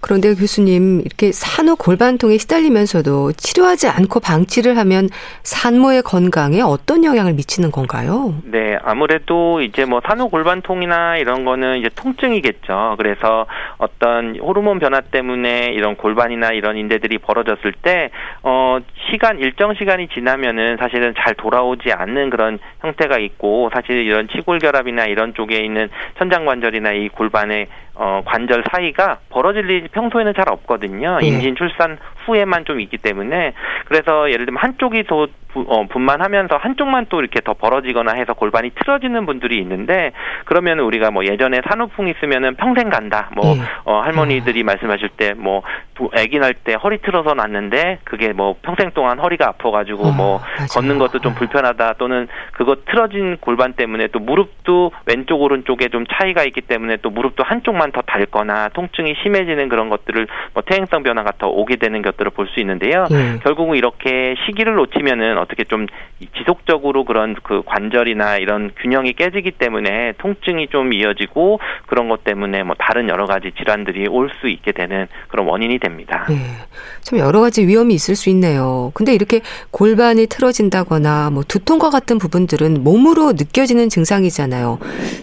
[0.00, 5.08] 그런데 교수님, 이렇게 산후 골반통에 시달리면서도 치료하지 않고 방치를 하면
[5.42, 8.34] 산모의 건강에 어떤 영향을 미치는 건가요?
[8.44, 12.94] 네, 아무래도 이제 뭐 산후 골반통이나 이런 거는 이제 통증이겠죠.
[12.96, 13.46] 그래서
[13.78, 18.10] 어떤 호르몬 변화 때문에 이런 골반이나 이런 인대들이 벌어졌을 때,
[18.42, 18.78] 어,
[19.10, 25.34] 시간, 일정 시간이 지나면은 사실은 잘 돌아오지 않는 그런 형태가 있고, 사실 이런 치골결합이나 이런
[25.34, 27.68] 쪽에 있는 천장관절이나 이 골반의
[28.02, 31.18] 어, 관절 사이가 벌어질 일이 평소에는 잘 없거든요.
[31.20, 31.26] 네.
[31.26, 33.52] 임신 출산 후에만 좀 있기 때문에
[33.84, 38.34] 그래서 예를 들면 한쪽이 더 부, 어, 분만 하면서 한쪽만 또 이렇게 더 벌어지거나 해서
[38.34, 40.12] 골반이 틀어지는 분들이 있는데
[40.44, 43.30] 그러면 우리가 뭐 예전에 산후풍 있으면은 평생 간다.
[43.34, 43.62] 뭐 네.
[43.84, 44.66] 어, 할머니들이 음.
[44.66, 45.62] 말씀하실 때 뭐
[46.16, 50.66] 아기 날 때 허리 틀어서 났는데 그게 뭐 평생 동안 허리가 아파가지고 어, 뭐 맞아요.
[50.72, 56.42] 걷는 것도 좀 불편하다 또는 그거 틀어진 골반 때문에 또 무릎도 왼쪽 오른쪽에 좀 차이가
[56.44, 61.48] 있기 때문에 또 무릎도 한쪽만 더 닳거나 통증이 심해지는 그런 것들을 뭐 퇴행성 변화가 더
[61.48, 63.06] 오게 되는 것들을 볼 수 있는데요.
[63.10, 63.38] 네.
[63.44, 65.86] 결국은 이렇게 시기를 놓치면은 어떻게 좀
[66.38, 72.76] 지속적으로 그런 그 관절이나 이런 균형이 깨지기 때문에 통증이 좀 이어지고 그런 것 때문에 뭐
[72.78, 76.24] 다른 여러 가지 질환들이 올 수 있게 되는 그런 원인이 됩니다.
[76.28, 76.36] 네.
[77.02, 78.92] 좀 여러 가지 위험이 있을 수 있네요.
[78.94, 79.40] 근데 이렇게
[79.72, 84.78] 골반이 틀어진다거나 뭐 두통과 같은 부분들은 몸으로 느껴지는 증상이잖아요.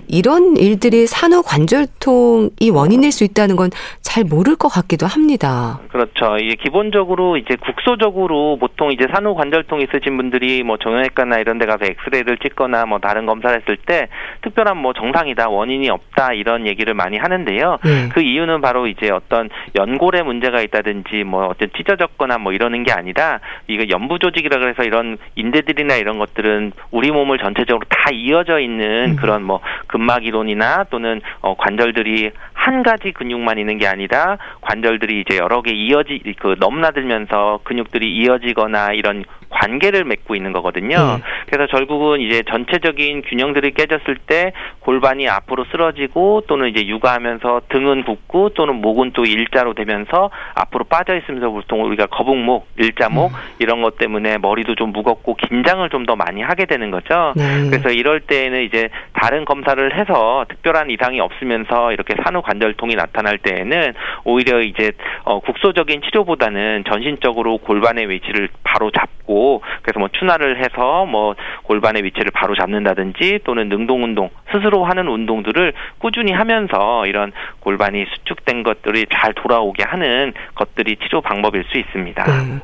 [0.10, 3.70] 이런 일들이 산후 관절통이 원인일 수 있다는 건
[4.18, 5.80] 잘 모를 것 같기도 합니다.
[5.90, 6.38] 그렇죠.
[6.42, 11.86] 이게 기본적으로 이제 국소적으로 보통 이제 산후 관절통 있으신 분들이 뭐 정형외과나 이런 데 가서
[11.86, 14.08] 엑스레이를 찍거나 뭐 다른 검사를 했을 때
[14.41, 17.80] 특별한 뭐 정상이다 원인이 없다 이런 얘기를 많이 하는데요.
[17.84, 18.10] 네.
[18.13, 23.39] 그 이유는 바로 이제 어떤 연골에 문제가 있다든지 뭐 어떤 찢어졌거나 뭐 이러는 게 아니라
[23.67, 29.15] 이거 연부 조직이라 그래서 이런 인대들이나 이런 것들은 우리 몸을 전체적으로 다 이어져 있는 음.
[29.17, 35.38] 그런 뭐 근막 이론이나 또는 어 관절들이 한 가지 근육만 있는 게 아니라 관절들이 이제
[35.38, 40.96] 여러 개 이어지 그 넘나들면서 근육들이 이어지거나 이런 관계를 맺고 있는 거거든요.
[40.98, 41.24] 네.
[41.50, 48.50] 그래서 결국은 이제 전체적인 균형들이 깨졌을 때 골반이 앞으로 쓰러지고 또는 이제 육아하면서 등은 굽고
[48.50, 53.38] 또는 목은 또 일자로 되면서 앞으로 빠져 있으면서 보통 우리가 거북목, 일자목 음.
[53.60, 57.34] 이런 것 때문에 머리도 좀 무겁고 긴장을 좀 더 많이 하게 되는 거죠.
[57.36, 57.70] 네.
[57.70, 64.62] 그래서 이럴 때에는 이제 다른 검사를 해서 특별한 이상이 없으면서 이렇게 산후관절통이 나타날 때에는 오히려
[64.62, 64.94] 이제
[65.26, 69.37] 어, 국소적인 치료보다는 전신적으로 골반의 위치를 바로 잡고
[69.82, 75.73] 그래서 뭐 추나를 해서 뭐 골반의 위치를 바로 잡는다든지 또는 능동 운동 스스로 하는 운동들을
[76.00, 82.23] 꾸준히 하면서 이런 골반이 수축된 것들이 잘 돌아오게 하는 것들이 치료 방법일 수 있습니다.
[82.23, 82.60] 네.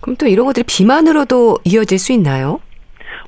[0.00, 2.60] 그럼 또 이런 것들이 비만으로도 이어질 수 있나요?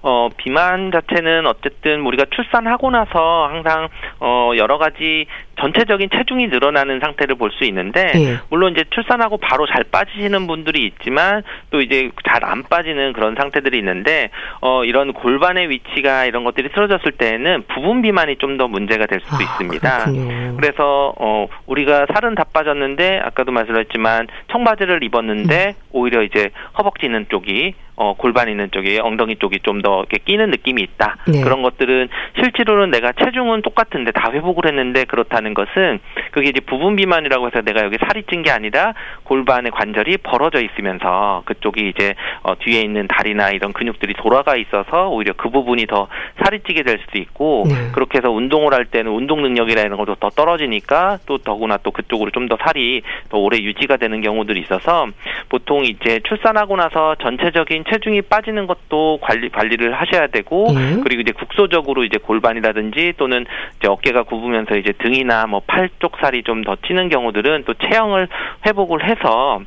[0.02, 3.88] 어, 비만 자체는 어쨌든 우리가 출산하고 나서 항상
[4.20, 5.26] 어, 여러 가지
[5.58, 8.36] 전체적인 체중이 늘어나는 상태를 볼 수 있는데 예.
[8.50, 13.78] 물론 이제 출산하고 바로 잘 빠지시는 분들이 있지만 또 이제 잘 안 빠지는 그런 상태들이
[13.78, 19.20] 있는데 어 이런 골반의 위치가 이런 것들이 틀어졌을 때에는 부분 비만이 좀 더 문제가 될
[19.20, 20.04] 수도 아, 있습니다.
[20.04, 20.56] 그렇군요.
[20.56, 25.82] 그래서 어 우리가 살은 다 빠졌는데 아까도 말씀드렸지만 청바지를 입었는데 음.
[25.92, 30.50] 오히려 이제 허벅지 있는 쪽이 어, 골반 있는 쪽이 엉덩이 쪽이 좀 더 이렇게 끼는
[30.50, 31.16] 느낌이 있다.
[31.28, 31.40] 네.
[31.42, 32.08] 그런 것들은
[32.40, 37.84] 실제로는 내가 체중은 똑같은데 다 회복을 했는데 그렇다는 것은 그게 이제 부분 비만이라고 해서 내가
[37.84, 43.50] 여기 살이 찐 게 아니라 골반의 관절이 벌어져 있으면서 그쪽이 이제 어, 뒤에 있는 다리나
[43.50, 46.06] 이런 근육들이 돌아가 있어서 오히려 그 부분이 더
[46.44, 47.90] 살이 찌게 될 수도 있고 네.
[47.92, 52.48] 그렇게 해서 운동을 할 때는 운동 능력이라는 것도 더 떨어지니까 또 더구나 또 그쪽으로 좀
[52.48, 55.08] 더 살이 더 오래 유지가 되는 경우들이 있어서
[55.50, 61.00] 보통 이제 출산하고 나서 전체적인 체중이 빠지는 것도 관리 관리를 하셔야 되고 예.
[61.02, 63.44] 그리고 이제 국소적으로 이제 골반이라든지 또는
[63.78, 68.28] 이제 어깨가 굽으면서 이제 등이나 뭐 팔쪽 살이 좀 더 찌는 경우들은 또 체형을
[68.66, 69.60] 회복을 해서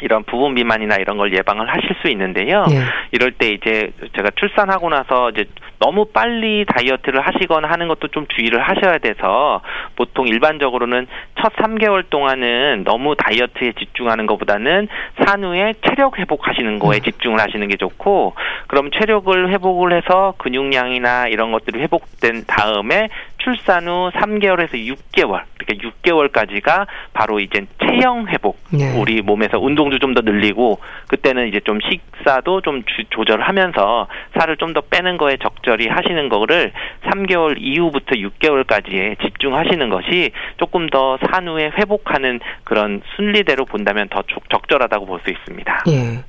[0.00, 2.64] 이런 부분 비만이나 이런 걸 예방을 하실 수 있는데요.
[2.68, 2.80] 네.
[3.12, 5.44] 이럴 때 이제 제가 출산하고 나서 이제
[5.78, 9.60] 너무 빨리 다이어트를 하시거나 하는 것도 좀 주의를 하셔야 돼서
[9.94, 11.06] 보통 일반적으로는
[11.40, 14.88] 첫 3개월 동안은 너무 다이어트에 집중하는 것보다는
[15.24, 17.02] 산후에 체력 회복하시는 거에 음.
[17.02, 18.34] 집중을 하시는 게 좋고
[18.68, 23.08] 그럼 체력을 회복을 해서 근육량이나 이런 것들이 회복된 다음에
[23.42, 28.58] 출산 후 3개월에서 6개월, 그러니까 6개월까지가 바로 이제 체형 회복.
[28.70, 28.96] 네.
[28.98, 30.78] 우리 몸에서 운동도 좀 더 늘리고
[31.08, 36.72] 그때는 이제 좀 식사도 좀 주, 조절하면서 살을 좀 더 빼는 거에 적절히 하시는 거를
[37.04, 45.20] 3개월 이후부터 6개월까지에 집중하시는 것이 조금 더 산후에 회복하는 그런 순리대로 본다면 더 적절하다고 볼
[45.24, 45.84] 수 있습니다.
[45.88, 46.20] 예.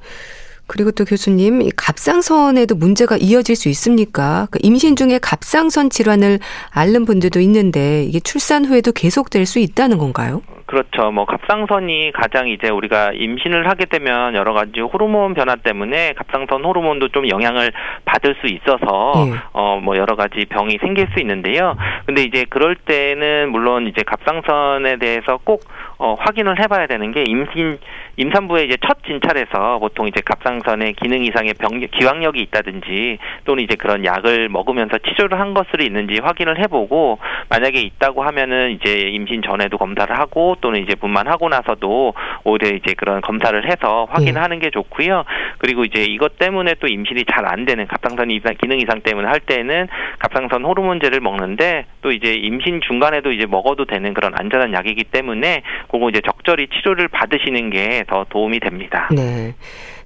[0.73, 4.47] 그리고 또 교수님, 갑상선에도 문제가 이어질 수 있습니까?
[4.49, 6.39] 그 임신 중에 갑상선 질환을
[6.71, 10.41] 앓는 분들도 있는데 이게 출산 후에도 계속될 수 있다는 건가요?
[10.73, 11.11] 그렇죠.
[11.11, 17.09] 뭐 갑상선이 가장 이제 우리가 임신을 하게 되면 여러 가지 호르몬 변화 때문에 갑상선 호르몬도
[17.09, 17.71] 좀 영향을
[18.05, 19.39] 받을 수 있어서 예.
[19.51, 21.77] 어뭐 여러 가지 병이 생길 수 있는데요.
[22.07, 25.61] 근데 이제 그럴 때는 물론 이제 갑상선에 대해서 꼭
[25.99, 27.77] 어, 확인을 해봐야 되는 게 임신
[28.17, 34.05] 임산부의 이제 첫 진찰에서 보통 이제 갑상선에 기능 이상의 병 기왕력이 있다든지 또는 이제 그런
[34.05, 40.13] 약을 먹으면서 치료를 한 것들이 있는지 확인을 해보고 만약에 있다고 하면은 이제 임신 전에도 검사를
[40.17, 42.13] 하고 또는 이제 분만하고 나서도
[42.45, 45.25] 오히려 이제 그런 검사를 해서 확인하는 게 좋고요.
[45.57, 49.41] 그리고 이제 이것 때문에 또 임신이 잘 안 되는 갑상선 이상 기능 이상 때문에 할
[49.41, 55.61] 때는 갑상선 호르몬제를 먹는데 또 이제 임신 중간에도 이제 먹어도 되는 그런 안전한 약이기 때문에
[55.91, 59.09] 그거 이제 적절히 치료를 받으시는 게 더 도움이 됩니다.
[59.11, 59.53] 네.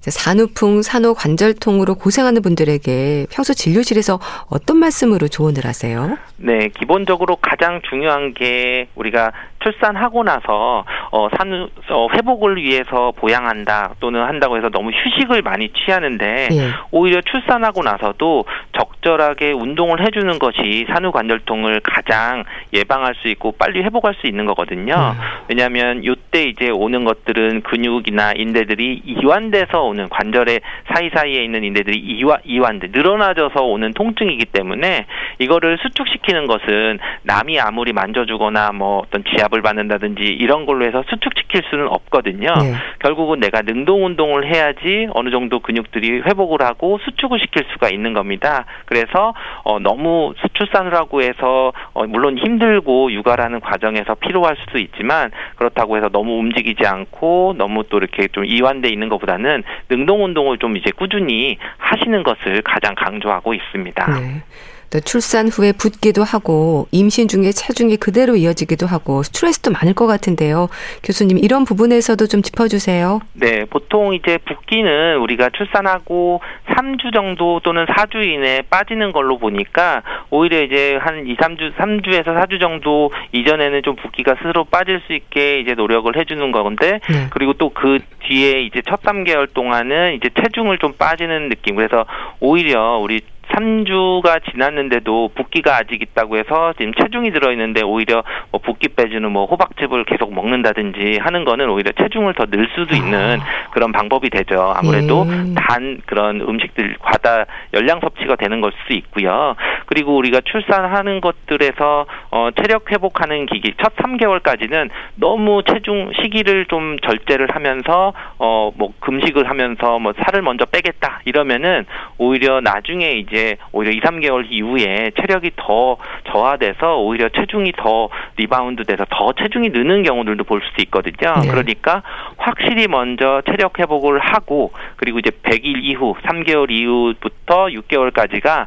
[0.10, 6.18] 산후풍, 산후 관절통으로 고생하는 분들에게 평소 진료실에서 어떤 말씀으로 조언을 하세요?
[6.38, 9.32] 네, 기본적으로 가장 중요한 게 우리가
[9.64, 16.50] 출산하고 나서 어 산후 어, 회복을 위해서 보양한다 또는 한다고 해서 너무 휴식을 많이 취하는데
[16.52, 16.70] 예.
[16.92, 18.46] 오히려 출산하고 나서도
[18.78, 22.44] 적절하게 운동을 해주는 것이 산후관절통을 가장
[22.74, 24.94] 예방할 수 있고 빨리 회복할 수 있는 거거든요.
[24.94, 25.22] 음.
[25.50, 30.60] 왜냐하면 이때 이제 오는 것들은 근육이나 인대들이 이완돼서 오는 관절의
[30.94, 35.06] 사이사이에 있는 인대들이 이완 이완돼 늘어나져서 오는 통증이기 때문에
[35.40, 41.88] 이거를 수축시키는 것은 남이 아무리 만져주거나 뭐 어떤 지압을 받는다든지 이런 걸로 해서 수축시킬 수는
[41.88, 42.54] 없거든요.
[42.54, 42.74] 네.
[43.00, 48.66] 결국은 내가 능동 운동을 해야지 어느 정도 근육들이 회복을 하고 수축을 시킬 수가 있는 겁니다.
[48.86, 49.34] 그래서
[49.64, 56.10] 어, 너무 출산을 하고 해서 어, 물론 힘들고 육아라는 과정에서 필요할 수도 있지만 그렇다고 해서
[56.10, 61.58] 너무 움직이지 않고 너무 또 이렇게 좀 이완돼 있는 것보다는 능동 운동을 좀 이제 꾸준히
[61.78, 64.20] 하시는 것을 가장 강조하고 있습니다.
[64.20, 64.42] 네.
[64.92, 70.68] 또 출산 후에 붓기도 하고 임신 중에 체중이 그대로 이어지기도 하고 스트레스도 많을 것 같은데요.
[71.04, 73.22] 교수님 이런 부분에서도 좀 짚어주세요.
[73.34, 76.42] 네, 보통 이제 붓기는 우리가 출산하고
[76.76, 82.60] 3주 정도 또는 4주 이내에 빠지는 걸로 보니까 오히려 이제 한 2, 3주, 3주에서 4주
[82.60, 87.28] 정도 이전에는 좀 붓기가 스스로 빠질 수 있게 이제 노력을 해주는 건데 네.
[87.30, 91.76] 그리고 또 그 뒤에 이제 첫 3개월 동안은 이제 체중을 좀 빠지는 느낌.
[91.76, 92.06] 그래서
[92.40, 93.22] 오히려 우리
[93.52, 100.06] 3주가 지났는데도 붓기가 아직 있다고 해서 지금 체중이 들어있는데 오히려 뭐 붓기 빼주는 뭐 호박즙을
[100.06, 103.70] 계속 먹는다든지 하는 거는 오히려 체중을 더 늘 수도 있는 아.
[103.72, 104.74] 그런 방법이 되죠.
[104.76, 105.54] 아무래도 예.
[105.54, 109.56] 단 그런 음식들 과다 열량 섭취가 되는 걸수 있고요.
[109.88, 117.50] 그리고 우리가 출산하는 것들에서 어 체력 회복하는 시기 첫 3개월까지는 너무 체중 시기를 좀 절제를
[117.54, 121.86] 하면서 어 뭐 금식을 하면서 뭐 살을 먼저 빼겠다 이러면은
[122.18, 125.98] 오히려 나중에 이제 이제 오히려 2, 3개월 이후에 체력이 더
[126.32, 131.36] 저하돼서 오히려 체중이 더 리바운드 돼서 더 체중이 느는 경우들도 볼 수도 있거든요.
[131.42, 131.48] 네.
[131.48, 132.02] 그러니까
[132.38, 138.66] 확실히 먼저 체력 회복을 하고 그리고 이제 100일 이후 3개월 이후부터 6개월까지가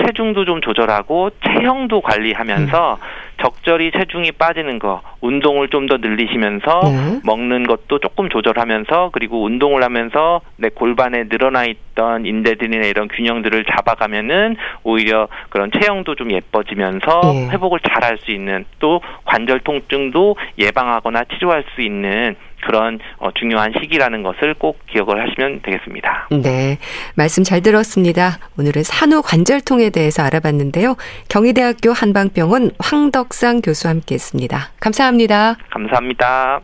[0.00, 3.31] 체중도 좀 조절하고 체형도 관리하면서 음.
[3.42, 7.20] 적절히 체중이 빠지는 거, 운동을 좀 더 늘리시면서 네.
[7.24, 14.56] 먹는 것도 조금 조절하면서 그리고 운동을 하면서 내 골반에 늘어나 있던 인대들이나 이런 균형들을 잡아가면은
[14.84, 17.48] 오히려 그런 체형도 좀 예뻐지면서 네.
[17.50, 23.72] 회복을 잘 할 수 있는 또 관절 통증도 예방하거나 치료할 수 있는 그런 어, 중요한
[23.80, 26.28] 시기라는 것을 꼭 기억을 하시면 되겠습니다.
[26.42, 26.78] 네,
[27.14, 28.38] 말씀 잘 들었습니다.
[28.58, 30.96] 오늘은 산후 관절통에 대해서 알아봤는데요.
[31.28, 34.70] 경희대학교 한방병원 황덕상 교수와 함께 했습니다.
[34.80, 35.56] 감사합니다.
[35.70, 36.60] 감사합니다.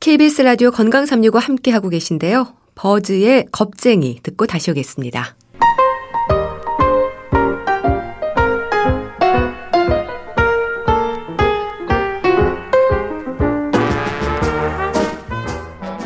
[0.00, 2.48] KBS 라디오 건강 365 함께하고 계신데요.
[2.74, 5.36] 버즈의 겁쟁이 듣고 다시 오겠습니다.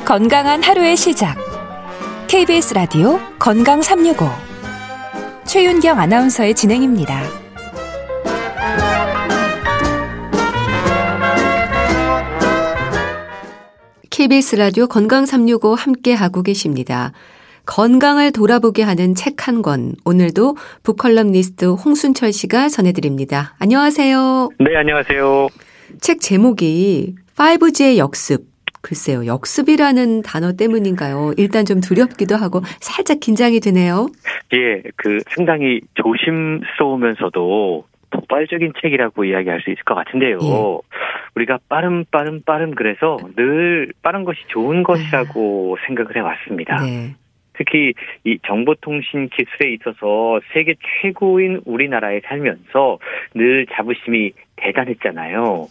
[0.06, 1.36] 건강한 하루의 시작.
[2.28, 4.24] KBS 라디오 건강 365.
[5.44, 7.24] 최윤경 아나운서의 진행입니다.
[14.10, 17.12] KBS 라디오 건강 365 함께 하고 계십니다.
[17.66, 19.96] 건강을 돌아보게 하는 책 한 권.
[20.04, 23.56] 오늘도 북컬럼니스트 홍순철 씨가 전해드립니다.
[23.58, 24.50] 안녕하세요.
[24.60, 25.48] 네, 안녕하세요.
[26.00, 28.55] 책 제목이 5G의 역습.
[28.86, 31.32] 글쎄요, 역습이라는 단어 때문인가요?
[31.38, 34.06] 일단 좀 두렵기도 하고 살짝 긴장이 되네요.
[34.54, 40.38] 예, 그 상당히 조심스러우면서도 도발적인 책이라고 이야기할 수 있을 것 같은데요.
[40.40, 40.78] 예.
[41.34, 45.86] 우리가 빠른 빠른 빠른 그래서 늘 빠른 것이 좋은 것이라고 아.
[45.86, 46.76] 생각을 해왔습니다.
[46.84, 47.16] 네.
[47.56, 52.98] 특히 이 정보통신 기술에 있어서 세계 최고인 우리나라에 살면서
[53.34, 55.68] 늘 자부심이 대단했잖아요.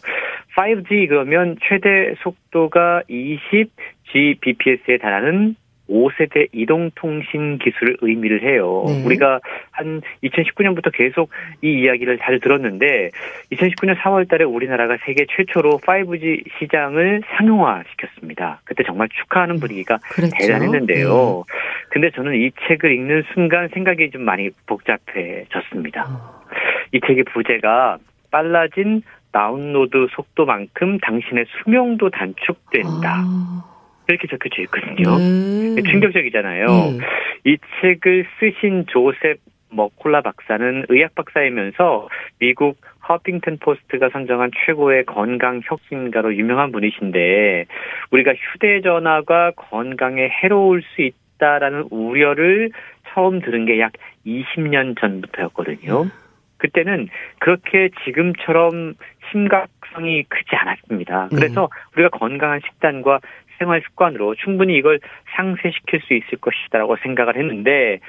[0.56, 3.70] 5G 그러면 최대 속도가 20
[4.12, 5.56] Gbps에 달하는
[5.88, 8.84] 5세대 이동통신 기술을 의미를 해요.
[8.86, 9.04] 네.
[9.04, 11.30] 우리가 한 2019년부터 계속
[11.62, 13.10] 이 이야기를 잘 들었는데
[13.52, 18.60] 2019년 4월 달에 우리나라가 세계 최초로 5G 시장을 상용화 시켰습니다.
[18.64, 20.36] 그때 정말 축하하는 분위기가 그랬죠?
[20.38, 21.44] 대단했는데요.
[21.46, 21.56] 네.
[21.90, 26.04] 근데 저는 이 책을 읽는 순간 생각이 좀 많이 복잡해졌습니다.
[26.08, 26.46] 어.
[26.92, 27.98] 이 책의 부제가
[28.30, 33.16] 빨라진 다운로드 속도만큼 당신의 수명도 단축된다.
[33.18, 33.75] 아.
[34.08, 35.16] 이렇게 적혀져 있거든요.
[35.16, 35.76] 음.
[35.82, 36.66] 충격적이잖아요.
[36.66, 36.98] 음.
[37.44, 39.38] 이 책을 쓰신 조셉
[39.70, 47.66] 머콜라 박사는 의학 박사이면서 미국 허핑턴 포스트가 선정한 최고의 건강 혁신가로 유명한 분이신데
[48.10, 52.70] 우리가 휴대전화가 건강에 해로울 수 있다라는 우려를
[53.12, 53.92] 처음 들은 게 약
[54.26, 56.02] 20년 전부터였거든요.
[56.02, 56.10] 음.
[56.58, 58.94] 그때는 그렇게 지금처럼
[59.30, 61.28] 심각성이 크지 않았습니다.
[61.30, 61.36] 네.
[61.36, 63.20] 그래서 우리가 건강한 식단과
[63.58, 65.00] 생활 습관으로 충분히 이걸
[65.36, 68.00] 상쇄시킬 수 있을 것이다라고 생각을 했는데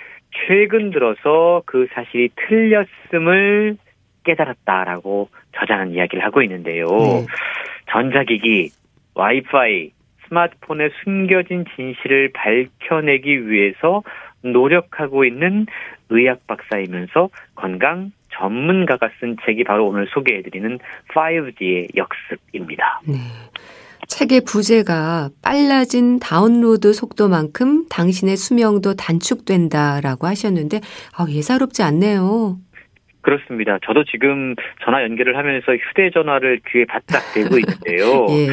[0.48, 3.78] 최근 들어서 그 사실이 틀렸음을
[4.24, 6.86] 깨달았다라고 저자는 이야기를 하고 있는데요.
[6.88, 7.26] 네.
[7.90, 8.70] 전자기기,
[9.16, 9.92] 와이파이,
[10.28, 14.04] 스마트폰에 숨겨진 진실을 밝혀내기 위해서
[14.42, 15.66] 노력하고 있는
[16.10, 20.80] 의학 박사이면서 건강 전문가가 쓴 책이 바로 오늘 소개해드리는
[21.14, 23.02] 5G의 역습입니다.
[23.08, 23.16] 네.
[24.08, 30.80] 책의 부제가 빨라진 다운로드 속도만큼 당신의 수명도 단축된다라고 하셨는데
[31.18, 32.58] 아, 예사롭지 않네요.
[33.22, 33.78] 그렇습니다.
[33.86, 38.26] 저도 지금 전화 연결을 하면서 휴대전화를 귀에 바짝 대고 있는데요.
[38.30, 38.48] 예.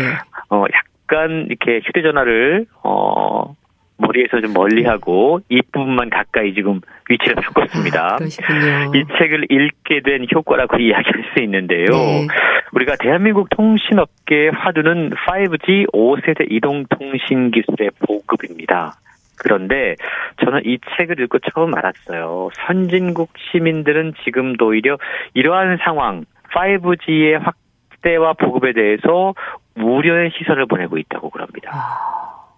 [0.50, 3.54] 어, 약간 이렇게 휴대전화를 어,
[3.96, 8.16] 뭐 거리에서 좀 멀리하고 입부분만 가까이 지금 위치를 바꿨습니다.
[8.20, 8.90] 아.
[8.94, 11.86] 이 책을 읽게 된 효과라고 이야기할 수 있는데요.
[11.90, 12.26] 네.
[12.72, 18.94] 우리가 대한민국 통신업계의 화두는 5G 5세대 이동 통신 기술의 보급입니다.
[19.36, 19.96] 그런데
[20.44, 22.50] 저는 이 책을 읽고 처음 알았어요.
[22.66, 24.96] 선진국 시민들은 지금도 오히려
[25.34, 29.34] 이러한 상황, 5G의 확대와 보급에 대해서
[29.76, 31.70] 우려의 시선을 보내고 있다고 그럽니다.
[31.72, 32.13] 아,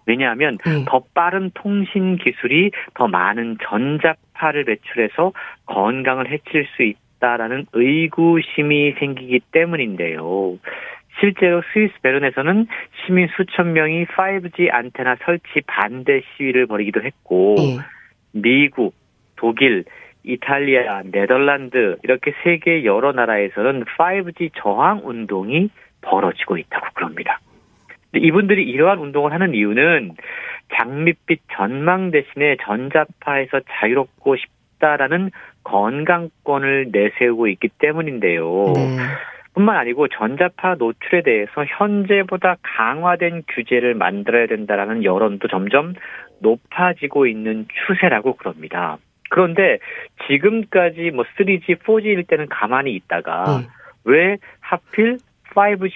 [0.06, 0.84] 왜냐하면 네.
[0.86, 5.32] 더 빠른 통신 기술이 더 많은 전자파를 배출해서
[5.66, 10.58] 건강을 해칠 수 있다라는 의구심이 생기기 때문인데요.
[11.20, 12.66] 실제로 스위스 베른에서는
[13.04, 17.78] 시민 수천 명이 5G 안테나 설치 반대 시위를 벌이기도 했고 예.
[18.32, 18.94] 미국,
[19.36, 19.84] 독일,
[20.24, 25.70] 이탈리아, 네덜란드 이렇게 세계 여러 나라에서는 5G 저항 운동이
[26.02, 27.40] 벌어지고 있다고 그럽니다.
[28.18, 30.12] 이분들이 이러한 운동을 하는 이유는
[30.74, 35.30] 장밋빛 전망 대신에 전자파에서 자유롭고 싶다라는
[35.64, 38.72] 건강권을 내세우고 있기 때문인데요.
[38.74, 38.96] 네.
[39.54, 45.94] 뿐만 아니고 전자파 노출에 대해서 현재보다 강화된 규제를 만들어야 된다라는 여론도 점점
[46.40, 48.98] 높아지고 있는 추세라고 그럽니다.
[49.30, 49.78] 그런데
[50.28, 53.66] 지금까지 뭐 3G, 4G일 때는 가만히 있다가 예.
[54.04, 55.16] 왜 하필
[55.54, 55.90] 5G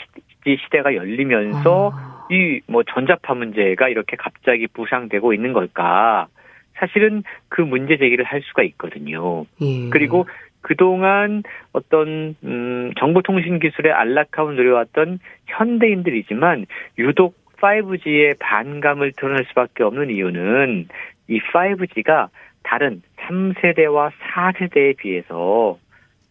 [0.64, 6.28] 시대가 열리면서 아, 이뭐 전자파 문제가 이렇게 갑자기 부상되고 있는 걸까?
[6.74, 9.44] 사실은 그 문제 제기를 할 수가 있거든요.
[9.60, 9.90] 예.
[9.90, 10.26] 그리고
[10.62, 16.66] 그동안 어떤 음 정보통신 기술의 안락함을 누려왔던 현대인들이지만
[16.98, 20.88] 유독 5G에 반감을 드러낼 수밖에 없는 이유는
[21.28, 22.28] 이 5G가
[22.62, 25.78] 다른 3세대와 4세대에 비해서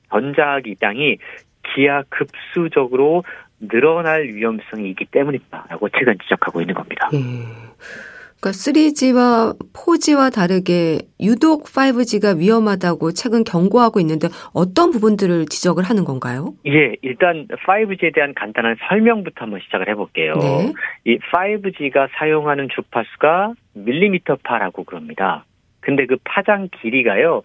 [0.09, 1.17] 전자기장이
[1.63, 3.23] 기하 급수적으로
[3.59, 7.09] 늘어날 위험성이 있기 때문이다라고 최근 지적하고 있는 겁니다.
[7.13, 7.19] 예.
[8.39, 16.53] 그러니까 3G와 4G와 다르게 유독 5G가 위험하다고 최근 경고하고 있는데 어떤 부분들을 지적을 하는 건가요?
[16.65, 20.35] 예, 일단 5G에 대한 간단한 설명부터 한번 시작을 해볼게요.
[20.35, 20.73] 네.
[21.05, 25.43] 이 5G가 사용하는 주파수가 밀리미터파라고 그럽니다.
[25.81, 27.41] 근데 그 파장 길이가요,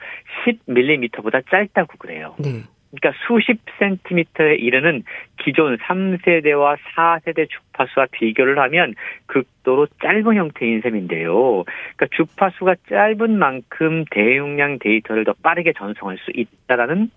[0.46, 2.34] 10밀리미터보다 짧다고 그래요.
[2.38, 2.62] 네.
[2.94, 5.02] 그러니까 수십 센티미터에 이르는
[5.42, 8.94] 기존 3세대와 4세대 주파수와 비교를 하면
[9.26, 11.64] 극도로 짧은 형태인 셈인데요.
[11.64, 17.10] 그러니까 주파수가 짧은 만큼 대용량 데이터를 더 빠르게 전송할 수 있다라는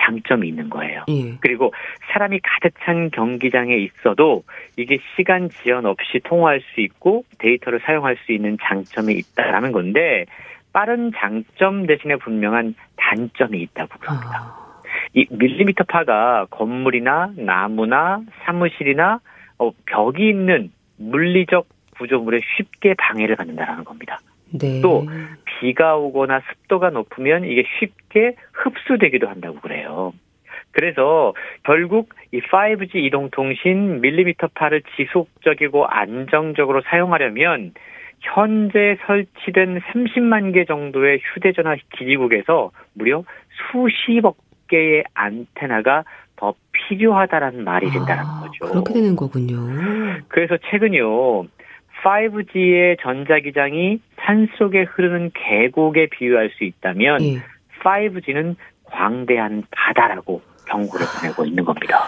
[0.00, 1.04] 장점이 있는 거예요.
[1.08, 1.36] 예.
[1.40, 1.72] 그리고
[2.12, 4.42] 사람이 가득 찬 경기장에 있어도
[4.76, 10.24] 이게 시간 지연 없이 통화할 수 있고 데이터를 사용할 수 있는 장점이 있다라는 건데
[10.72, 14.30] 빠른 장점 대신에 분명한 단점이 있다고 그럽니다.
[14.34, 14.63] 아,
[15.14, 19.20] 이 밀리미터 파가 건물이나 나무나 사무실이나
[19.58, 24.18] 어, 벽이 있는 물리적 구조물에 쉽게 방해를 받는다라는 겁니다.
[24.52, 24.80] 네.
[24.82, 25.06] 또
[25.44, 30.12] 비가 오거나 습도가 높으면 이게 쉽게 흡수되기도 한다고 그래요.
[30.72, 37.72] 그래서 결국 이 5G 이동통신 밀리미터 파를 지속적이고 안정적으로 사용하려면
[38.20, 43.22] 현재 설치된 30만 개 정도의 휴대전화 기지국에서 무려
[43.70, 44.36] 수십억
[44.68, 46.04] 개의 안테나가
[46.36, 48.72] 더 필요하다라는 말이 된다는 아, 거죠.
[48.72, 49.56] 그렇게 되는 거군요.
[50.28, 51.46] 그래서 최근요.
[52.04, 57.42] 5G의 전자기장이 산 속에 흐르는 계곡에 비유할 수 있다면 예.
[57.82, 61.98] 5G는 광대한 바다라고 경고를 보내고 있는 겁니다.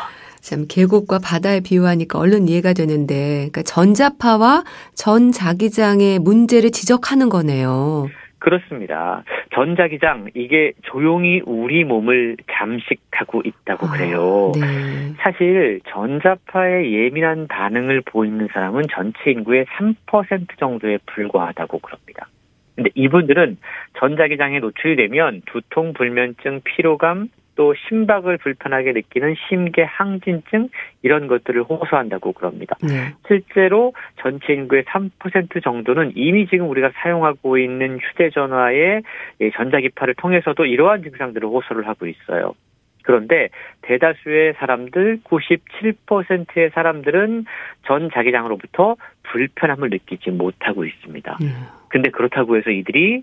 [0.40, 4.64] 참 계곡과 바다에 비유하니까 얼른 이해가 되는데 그러니까 전자파와
[4.94, 8.06] 전자기장의 문제를 지적하는 거네요.
[8.46, 9.24] 그렇습니다.
[9.54, 14.52] 전자기장 이게 조용히 우리 몸을 잠식하고 있다고 그래요.
[14.54, 15.14] 아, 네.
[15.18, 22.28] 사실 전자파에 예민한 반응을 보이는 사람은 전체 인구의 3% 정도에 불과하다고 그럽니다.
[22.76, 23.58] 근데 이분들은
[23.98, 30.68] 전자기장에 노출이 되면 두통, 불면증, 피로감, 또 심박을 불편하게 느끼는 심계 항진증
[31.02, 32.76] 이런 것들을 호소한다고 그럽니다.
[32.82, 33.14] 네.
[33.26, 39.02] 실제로 전체 인구의 3% 정도는 이미 지금 우리가 사용하고 있는 휴대전화의
[39.40, 42.54] 이 전자기파를 통해서도 이러한 증상들을 호소를 하고 있어요.
[43.02, 43.48] 그런데
[43.82, 47.44] 대다수의 사람들, 97%의 사람들은
[47.86, 51.38] 전 자기장으로부터 불편함을 느끼지 못하고 있습니다.
[51.40, 51.46] 네.
[51.88, 53.22] 근데 그렇다고 해서 이들이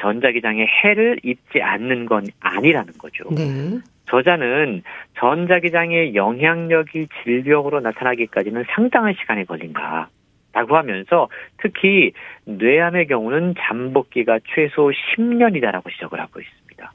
[0.00, 3.24] 전자기장에 해를 입지 않는 건 아니라는 거죠.
[3.30, 3.78] 네.
[4.08, 4.82] 저자는
[5.18, 10.08] 전자기장의 영향력이 질병으로 나타나기까지는 상당한 시간이 걸린다.
[10.52, 12.12] 라고 하면서 특히
[12.46, 16.92] 뇌암의 경우는 잠복기가 최소 10년이다라고 지적을 하고 있습니다.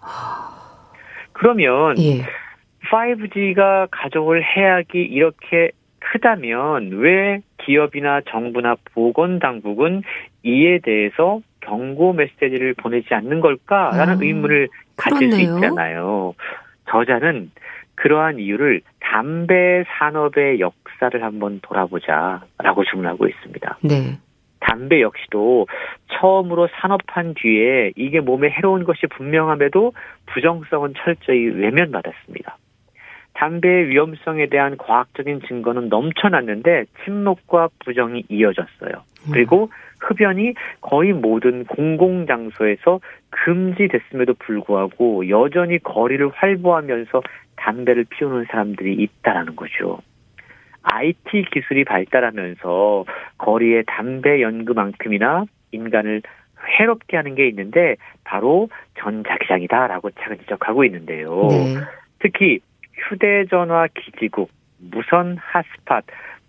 [1.32, 2.24] 그러면 예.
[2.90, 5.70] 5G가 가져올 해악이 이렇게
[6.00, 10.02] 크다면 왜 기업이나 정부나 보건당국은
[10.42, 15.36] 이에 대해서 경고 메시지를 보내지 않는 걸까라는 아, 의문을 가질 그렇네요.
[15.36, 16.34] 수 있잖아요.
[16.90, 17.52] 저자는
[17.96, 23.78] 그러한 이유를 담배 산업의 역사를 한번 돌아보자라고 주문하고 있습니다.
[23.84, 24.18] 네.
[24.60, 25.68] 담배 역시도
[26.08, 29.94] 처음으로 산업한 뒤에 이게 몸에 해로운 것이 분명함에도
[30.28, 32.58] 부정성은 철저히 외면받았습니다.
[33.34, 38.92] 담배의 위험성에 대한 과학적인 증거는 넘쳐났는데 침묵과 부정이 이어졌어요.
[39.32, 39.72] 그리고
[40.02, 43.00] 흡연이 거의 모든 공공 장소에서
[43.30, 47.22] 금지됐음에도 불구하고 여전히 거리를 활보하면서
[47.56, 50.00] 담배를 피우는 사람들이 있다라는 거죠.
[50.84, 53.06] IT 기술이 발달하면서
[53.38, 56.24] 거리에 담배 연구만큼이나 인간을
[56.80, 61.48] 해롭게 하는 게 있는데 바로 전자기장이다라고 차근 지적하고 있는데요.
[61.50, 61.76] 네.
[62.20, 62.60] 특히
[62.94, 66.02] 휴대전화 기지국, 무선 핫스팟,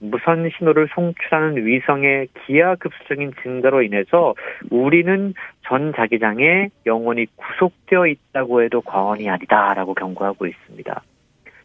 [0.02, 4.34] 무선 신호를 송출하는 위성의 기하 급수적인 증가로 인해서
[4.70, 5.32] 우리는
[5.66, 11.02] 전 자기장에 영원히 구속되어 있다고 해도 과언이 아니다라고 경고하고 있습니다.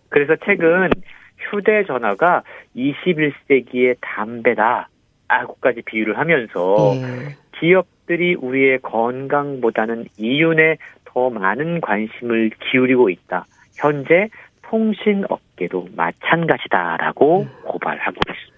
[0.09, 0.89] 그래서 최근
[1.49, 2.43] 휴대전화가
[2.75, 4.89] 21세기의 담배다.
[5.27, 7.35] 라고까지 비유를 하면서 예.
[7.59, 13.45] 기업들이 우리의 건강보다는 이윤에 더 많은 관심을 기울이고 있다.
[13.75, 14.29] 현재
[14.69, 18.56] 통신 업계도 마찬가지다라고 고발하고 있습니다.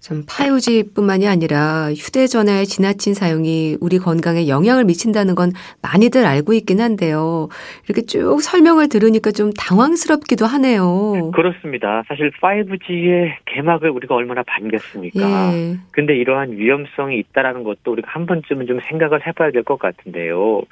[0.00, 7.48] 참 5G뿐만이 아니라 휴대전화의 지나친 사용이 우리 건강에 영향을 미친다는 건 많이들 알고 있긴 한데요.
[7.84, 11.30] 이렇게 쭉 설명을 들으니까 좀 당황스럽기도 하네요.
[11.32, 12.02] 그렇습니다.
[12.08, 15.20] 사실 5G의 개막을 우리가 얼마나 반겼습니까?
[15.52, 15.76] 예.
[15.90, 20.62] 근데 이러한 위험성이 있다라는 것도 우리가 한 번쯤은 좀 생각을 해봐야 될 것 같은데요.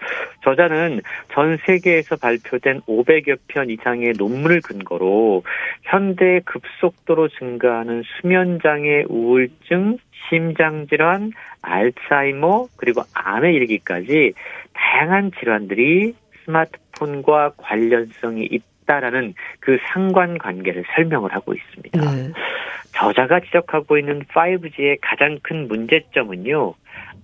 [0.42, 1.02] 저자는
[1.34, 5.42] 전 세계에서 발표된 500여 편 이상의 논문을 근거로
[5.82, 9.98] 현대 급속도로 증가하는 수면 장애 우울증,
[10.28, 14.32] 심장질환, 알츠하이머, 그리고 암에 이르기까지
[14.72, 16.14] 다양한 질환들이
[16.44, 22.00] 스마트폰과 관련성이 있다라는 그 상관관계를 설명을 하고 있습니다.
[22.00, 22.32] 네.
[22.92, 26.74] 저자가 지적하고 있는 5G의 가장 큰 문제점은요,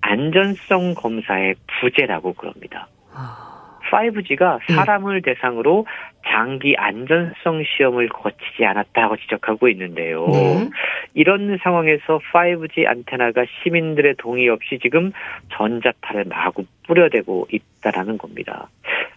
[0.01, 2.89] 안전성 검사의 부재라고 그럽니다.
[3.13, 3.54] 아,
[3.91, 4.75] 5G가 네.
[4.75, 5.87] 사람을 대상으로
[6.27, 10.27] 장기 안전성 시험을 거치지 않았다고 지적하고 있는데요.
[10.27, 10.71] 네.
[11.15, 15.13] 이런 상황에서 5G 안테나가 시민들의 동의 없이 지금
[15.53, 18.69] 전자파를 마구 뿌려대고 있다라는 겁니다.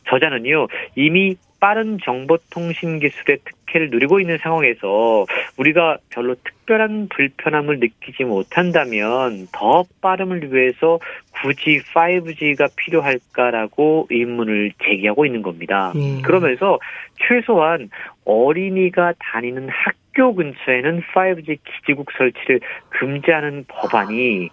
[0.10, 5.26] 저자는요, 이미 빠른 정보통신 기술의 특 혜를 누리고 있는 상황에서
[5.58, 11.00] 우리가 별로 특별한 불편함을 느끼지 못한다면 더 빠름을 위해서
[11.42, 15.94] 굳이 5G가 필요할까라고 의문을 제기하고 있는 겁니다.
[15.96, 16.22] 예.
[16.22, 16.80] 그러면서
[17.28, 17.90] 최소한
[18.26, 22.60] 어린이가 다니는 학교 근처에는 5G 기지국 설치를
[22.90, 24.50] 금지하는 법안이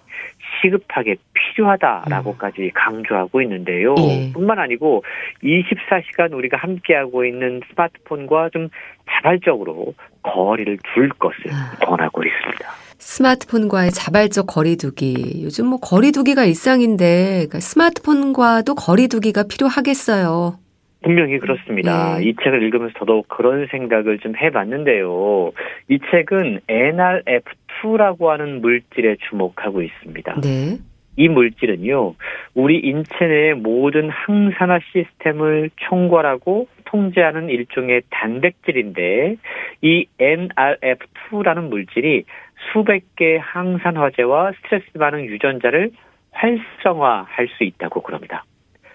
[0.61, 3.95] 시급하게 필요하다라고까지 강조하고 있는데요.
[3.99, 4.33] 예.
[4.33, 5.05] 뿐만 아니고
[5.43, 8.69] 24시간 우리가 함께하고 있는 스마트폰과 좀
[9.11, 11.77] 자발적으로 거리를 둘 것을 아.
[11.85, 12.69] 권하고 있습니다.
[12.99, 15.43] 스마트폰과의 자발적 거리두기.
[15.45, 20.64] 요즘 뭐 거리두기가 일상인데 그러니까 스마트폰과도 거리두기가 필요하겠어요.
[21.05, 22.19] 분명히 그렇습니다.
[22.19, 22.25] 네.
[22.25, 25.53] 이 책을 읽으면서 더더욱 그런 생각을 좀 해봤는데요.
[25.89, 30.41] 이 책은 NRF2라고 하는 물질에 주목하고 있습니다.
[30.41, 30.79] 네.
[31.17, 32.15] 이 물질은요,
[32.55, 39.37] 우리 인체 내의 모든 항산화 시스템을 총괄하고 통제하는 일종의 단백질인데,
[39.83, 42.25] 이 NRF2라는 물질이
[42.73, 45.91] 수백 개의 항산화제와 스트레스 반응 유전자를
[46.33, 48.45] 활성화할 수 있다고 그럽니다.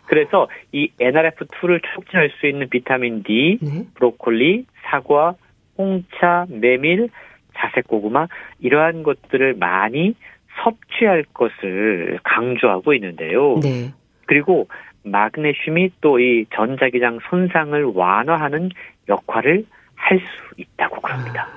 [0.09, 3.85] 그래서 이 NRF2를 촉진할 수 있는 비타민 D, 네.
[3.93, 5.35] 브로콜리, 사과,
[5.77, 7.09] 홍차, 메밀,
[7.55, 8.27] 자색 고구마
[8.59, 10.15] 이러한 것들을 많이
[10.63, 13.59] 섭취할 것을 강조하고 있는데요.
[13.61, 13.93] 네.
[14.25, 14.67] 그리고
[15.03, 18.69] 마그네슘이 또 이 전자기장 손상을 완화하는
[19.07, 20.25] 역할을 할 수
[20.57, 21.47] 있다고 그럽니다.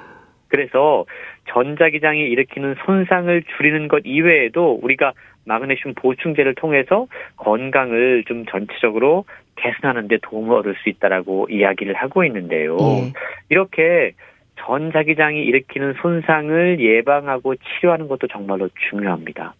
[0.48, 1.06] 그래서
[1.48, 5.12] 전자기장이 일으키는 손상을 줄이는 것 이외에도 우리가
[5.44, 9.24] 마그네슘 보충제를 통해서 건강을 좀 전체적으로
[9.56, 12.76] 개선하는 데 도움을 얻을 수 있다라고 이야기를 하고 있는데요.
[12.80, 13.12] 예.
[13.48, 14.12] 이렇게
[14.56, 19.54] 전자기장이 일으키는 손상을 예방하고 치료하는 것도 정말로 중요합니다.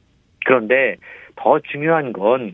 [0.44, 0.96] 그런데
[1.36, 2.52] 더 중요한 건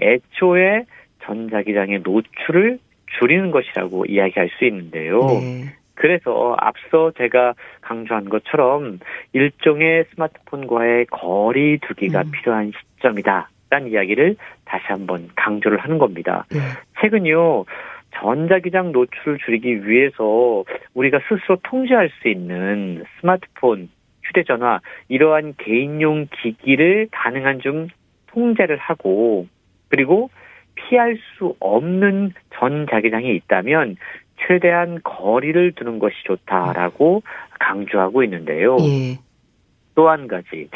[0.00, 0.84] 애초에
[1.24, 2.78] 전자기장의 노출을
[3.18, 5.26] 줄이는 것이라고 이야기할 수 있는데요.
[5.26, 5.74] 네.
[5.98, 9.00] 그래서 앞서 제가 강조한 것처럼
[9.32, 12.30] 일종의 스마트폰과의 거리 두기가 음.
[12.30, 13.50] 필요한 시점이다.
[13.70, 16.46] 라는 이야기를 다시 한번 강조를 하는 겁니다.
[16.50, 16.58] 네.
[17.00, 17.66] 최근요,
[18.14, 23.90] 전자기장 노출을 줄이기 위해서 우리가 스스로 통제할 수 있는 스마트폰,
[24.22, 27.88] 휴대전화 이러한 개인용 기기를 가능한 좀
[28.28, 29.46] 통제를 하고
[29.88, 30.30] 그리고
[30.74, 33.96] 피할 수 없는 전자기장이 있다면
[34.46, 37.22] 최대한 거리를 두는 것이 좋다라고
[37.58, 38.76] 강조하고 있는데요.
[38.80, 39.18] 예.
[39.94, 40.68] 또한 가지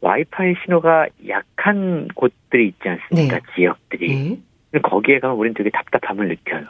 [0.00, 3.38] 와이파이 신호가 약한 곳들이 있지 않습니까?
[3.38, 3.42] 네.
[3.54, 4.38] 지역들이.
[4.74, 4.78] 예.
[4.80, 6.64] 거기에 가면 우리는 되게 답답함을 느껴요.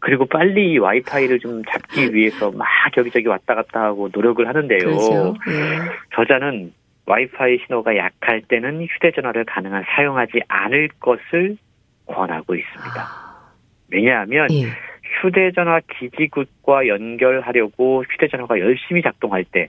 [0.00, 4.78] 그리고 빨리 이 와이파이를 좀 잡기 위해서 막 여기저기 왔다 갔다 하고 노력을 하는데요.
[4.78, 5.34] 그렇죠.
[5.48, 6.14] 예.
[6.14, 6.72] 저자는
[7.06, 11.56] 와이파이 신호가 약할 때는 휴대전화를 가능한 사용하지 않을 것을
[12.06, 13.06] 권하고 있습니다.
[13.90, 14.66] 왜냐하면 예.
[15.20, 19.68] 휴대전화 기지국과 연결하려고 휴대전화가 열심히 작동할 때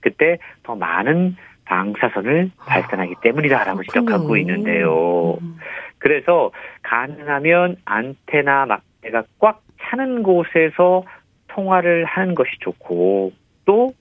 [0.00, 4.40] 그때 더 많은 방사선을 발산하기 때문이다라고 지적하고 그렇군요.
[4.40, 5.38] 있는데요.
[5.40, 5.58] 음.
[5.98, 11.02] 그래서 가능하면 안테나 막대가 꽉 차는 곳에서
[11.48, 13.32] 통화를 하는 것이 좋고
[13.64, 13.92] 또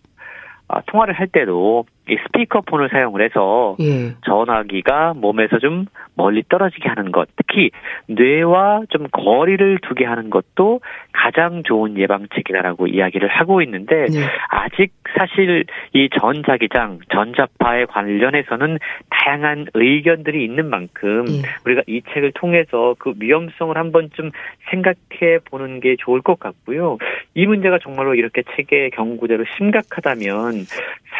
[0.67, 4.13] 아, 통화를 할 때도 이 스피커폰을 사용을 해서 예.
[4.25, 5.85] 전화기가 몸에서 좀
[6.15, 7.71] 멀리 떨어지게 하는 것, 특히
[8.07, 10.81] 뇌와 좀 거리를 두게 하는 것도
[11.11, 14.19] 가장 좋은 예방책이다라고 이야기를 하고 있는데 네.
[14.49, 18.79] 아직 사실 이 전자기장, 전자파에 관련해서는
[19.09, 21.41] 다양한 의견들이 있는 만큼 예.
[21.65, 24.31] 우리가 이 책을 통해서 그 위험성을 한번 좀
[24.71, 26.97] 생각해 보는 게 좋을 것 같고요.
[27.33, 30.53] 이 문제가 정말로 이렇게 책의 경고대로 심각하다면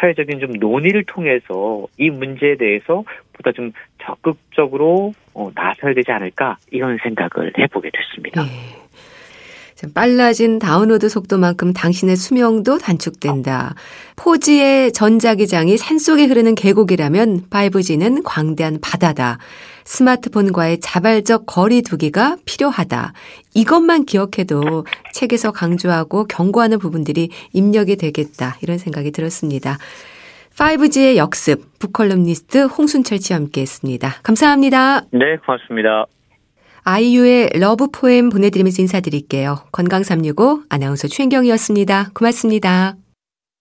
[0.00, 3.72] 사회적인 좀 논 의를 통해서 이 문제에 대해서 보다 좀
[4.02, 8.42] 적극적으로 어, 나서야 되지 않을까 이런 생각을 해보게 됐습니다.
[8.42, 8.86] 예.
[9.76, 13.74] 자, 빨라진 다운로드 속도만큼 당신의 수명도 단축된다.
[14.16, 19.36] 포지의 전자기장이 산속에 흐르는 계곡이라면 5G는 광대한 바다다.
[19.84, 23.12] 스마트폰과의 자발적 거리 두기가 필요하다.
[23.52, 28.56] 이것만 기억해도 책에서 강조하고 경고하는 부분들이 입력이 되겠다.
[28.62, 29.76] 이런 생각이 들었습니다.
[30.56, 34.14] 5G의 역습, 북컬럼니스트 홍순철 씨와 함께 했습니다.
[34.22, 35.02] 감사합니다.
[35.12, 36.06] 네, 고맙습니다.
[36.84, 39.64] 아이유의 러브 포엠 보내드리면서 인사드릴게요.
[39.72, 42.10] 건강365 아나운서 최인경이었습니다.
[42.14, 42.94] 고맙습니다.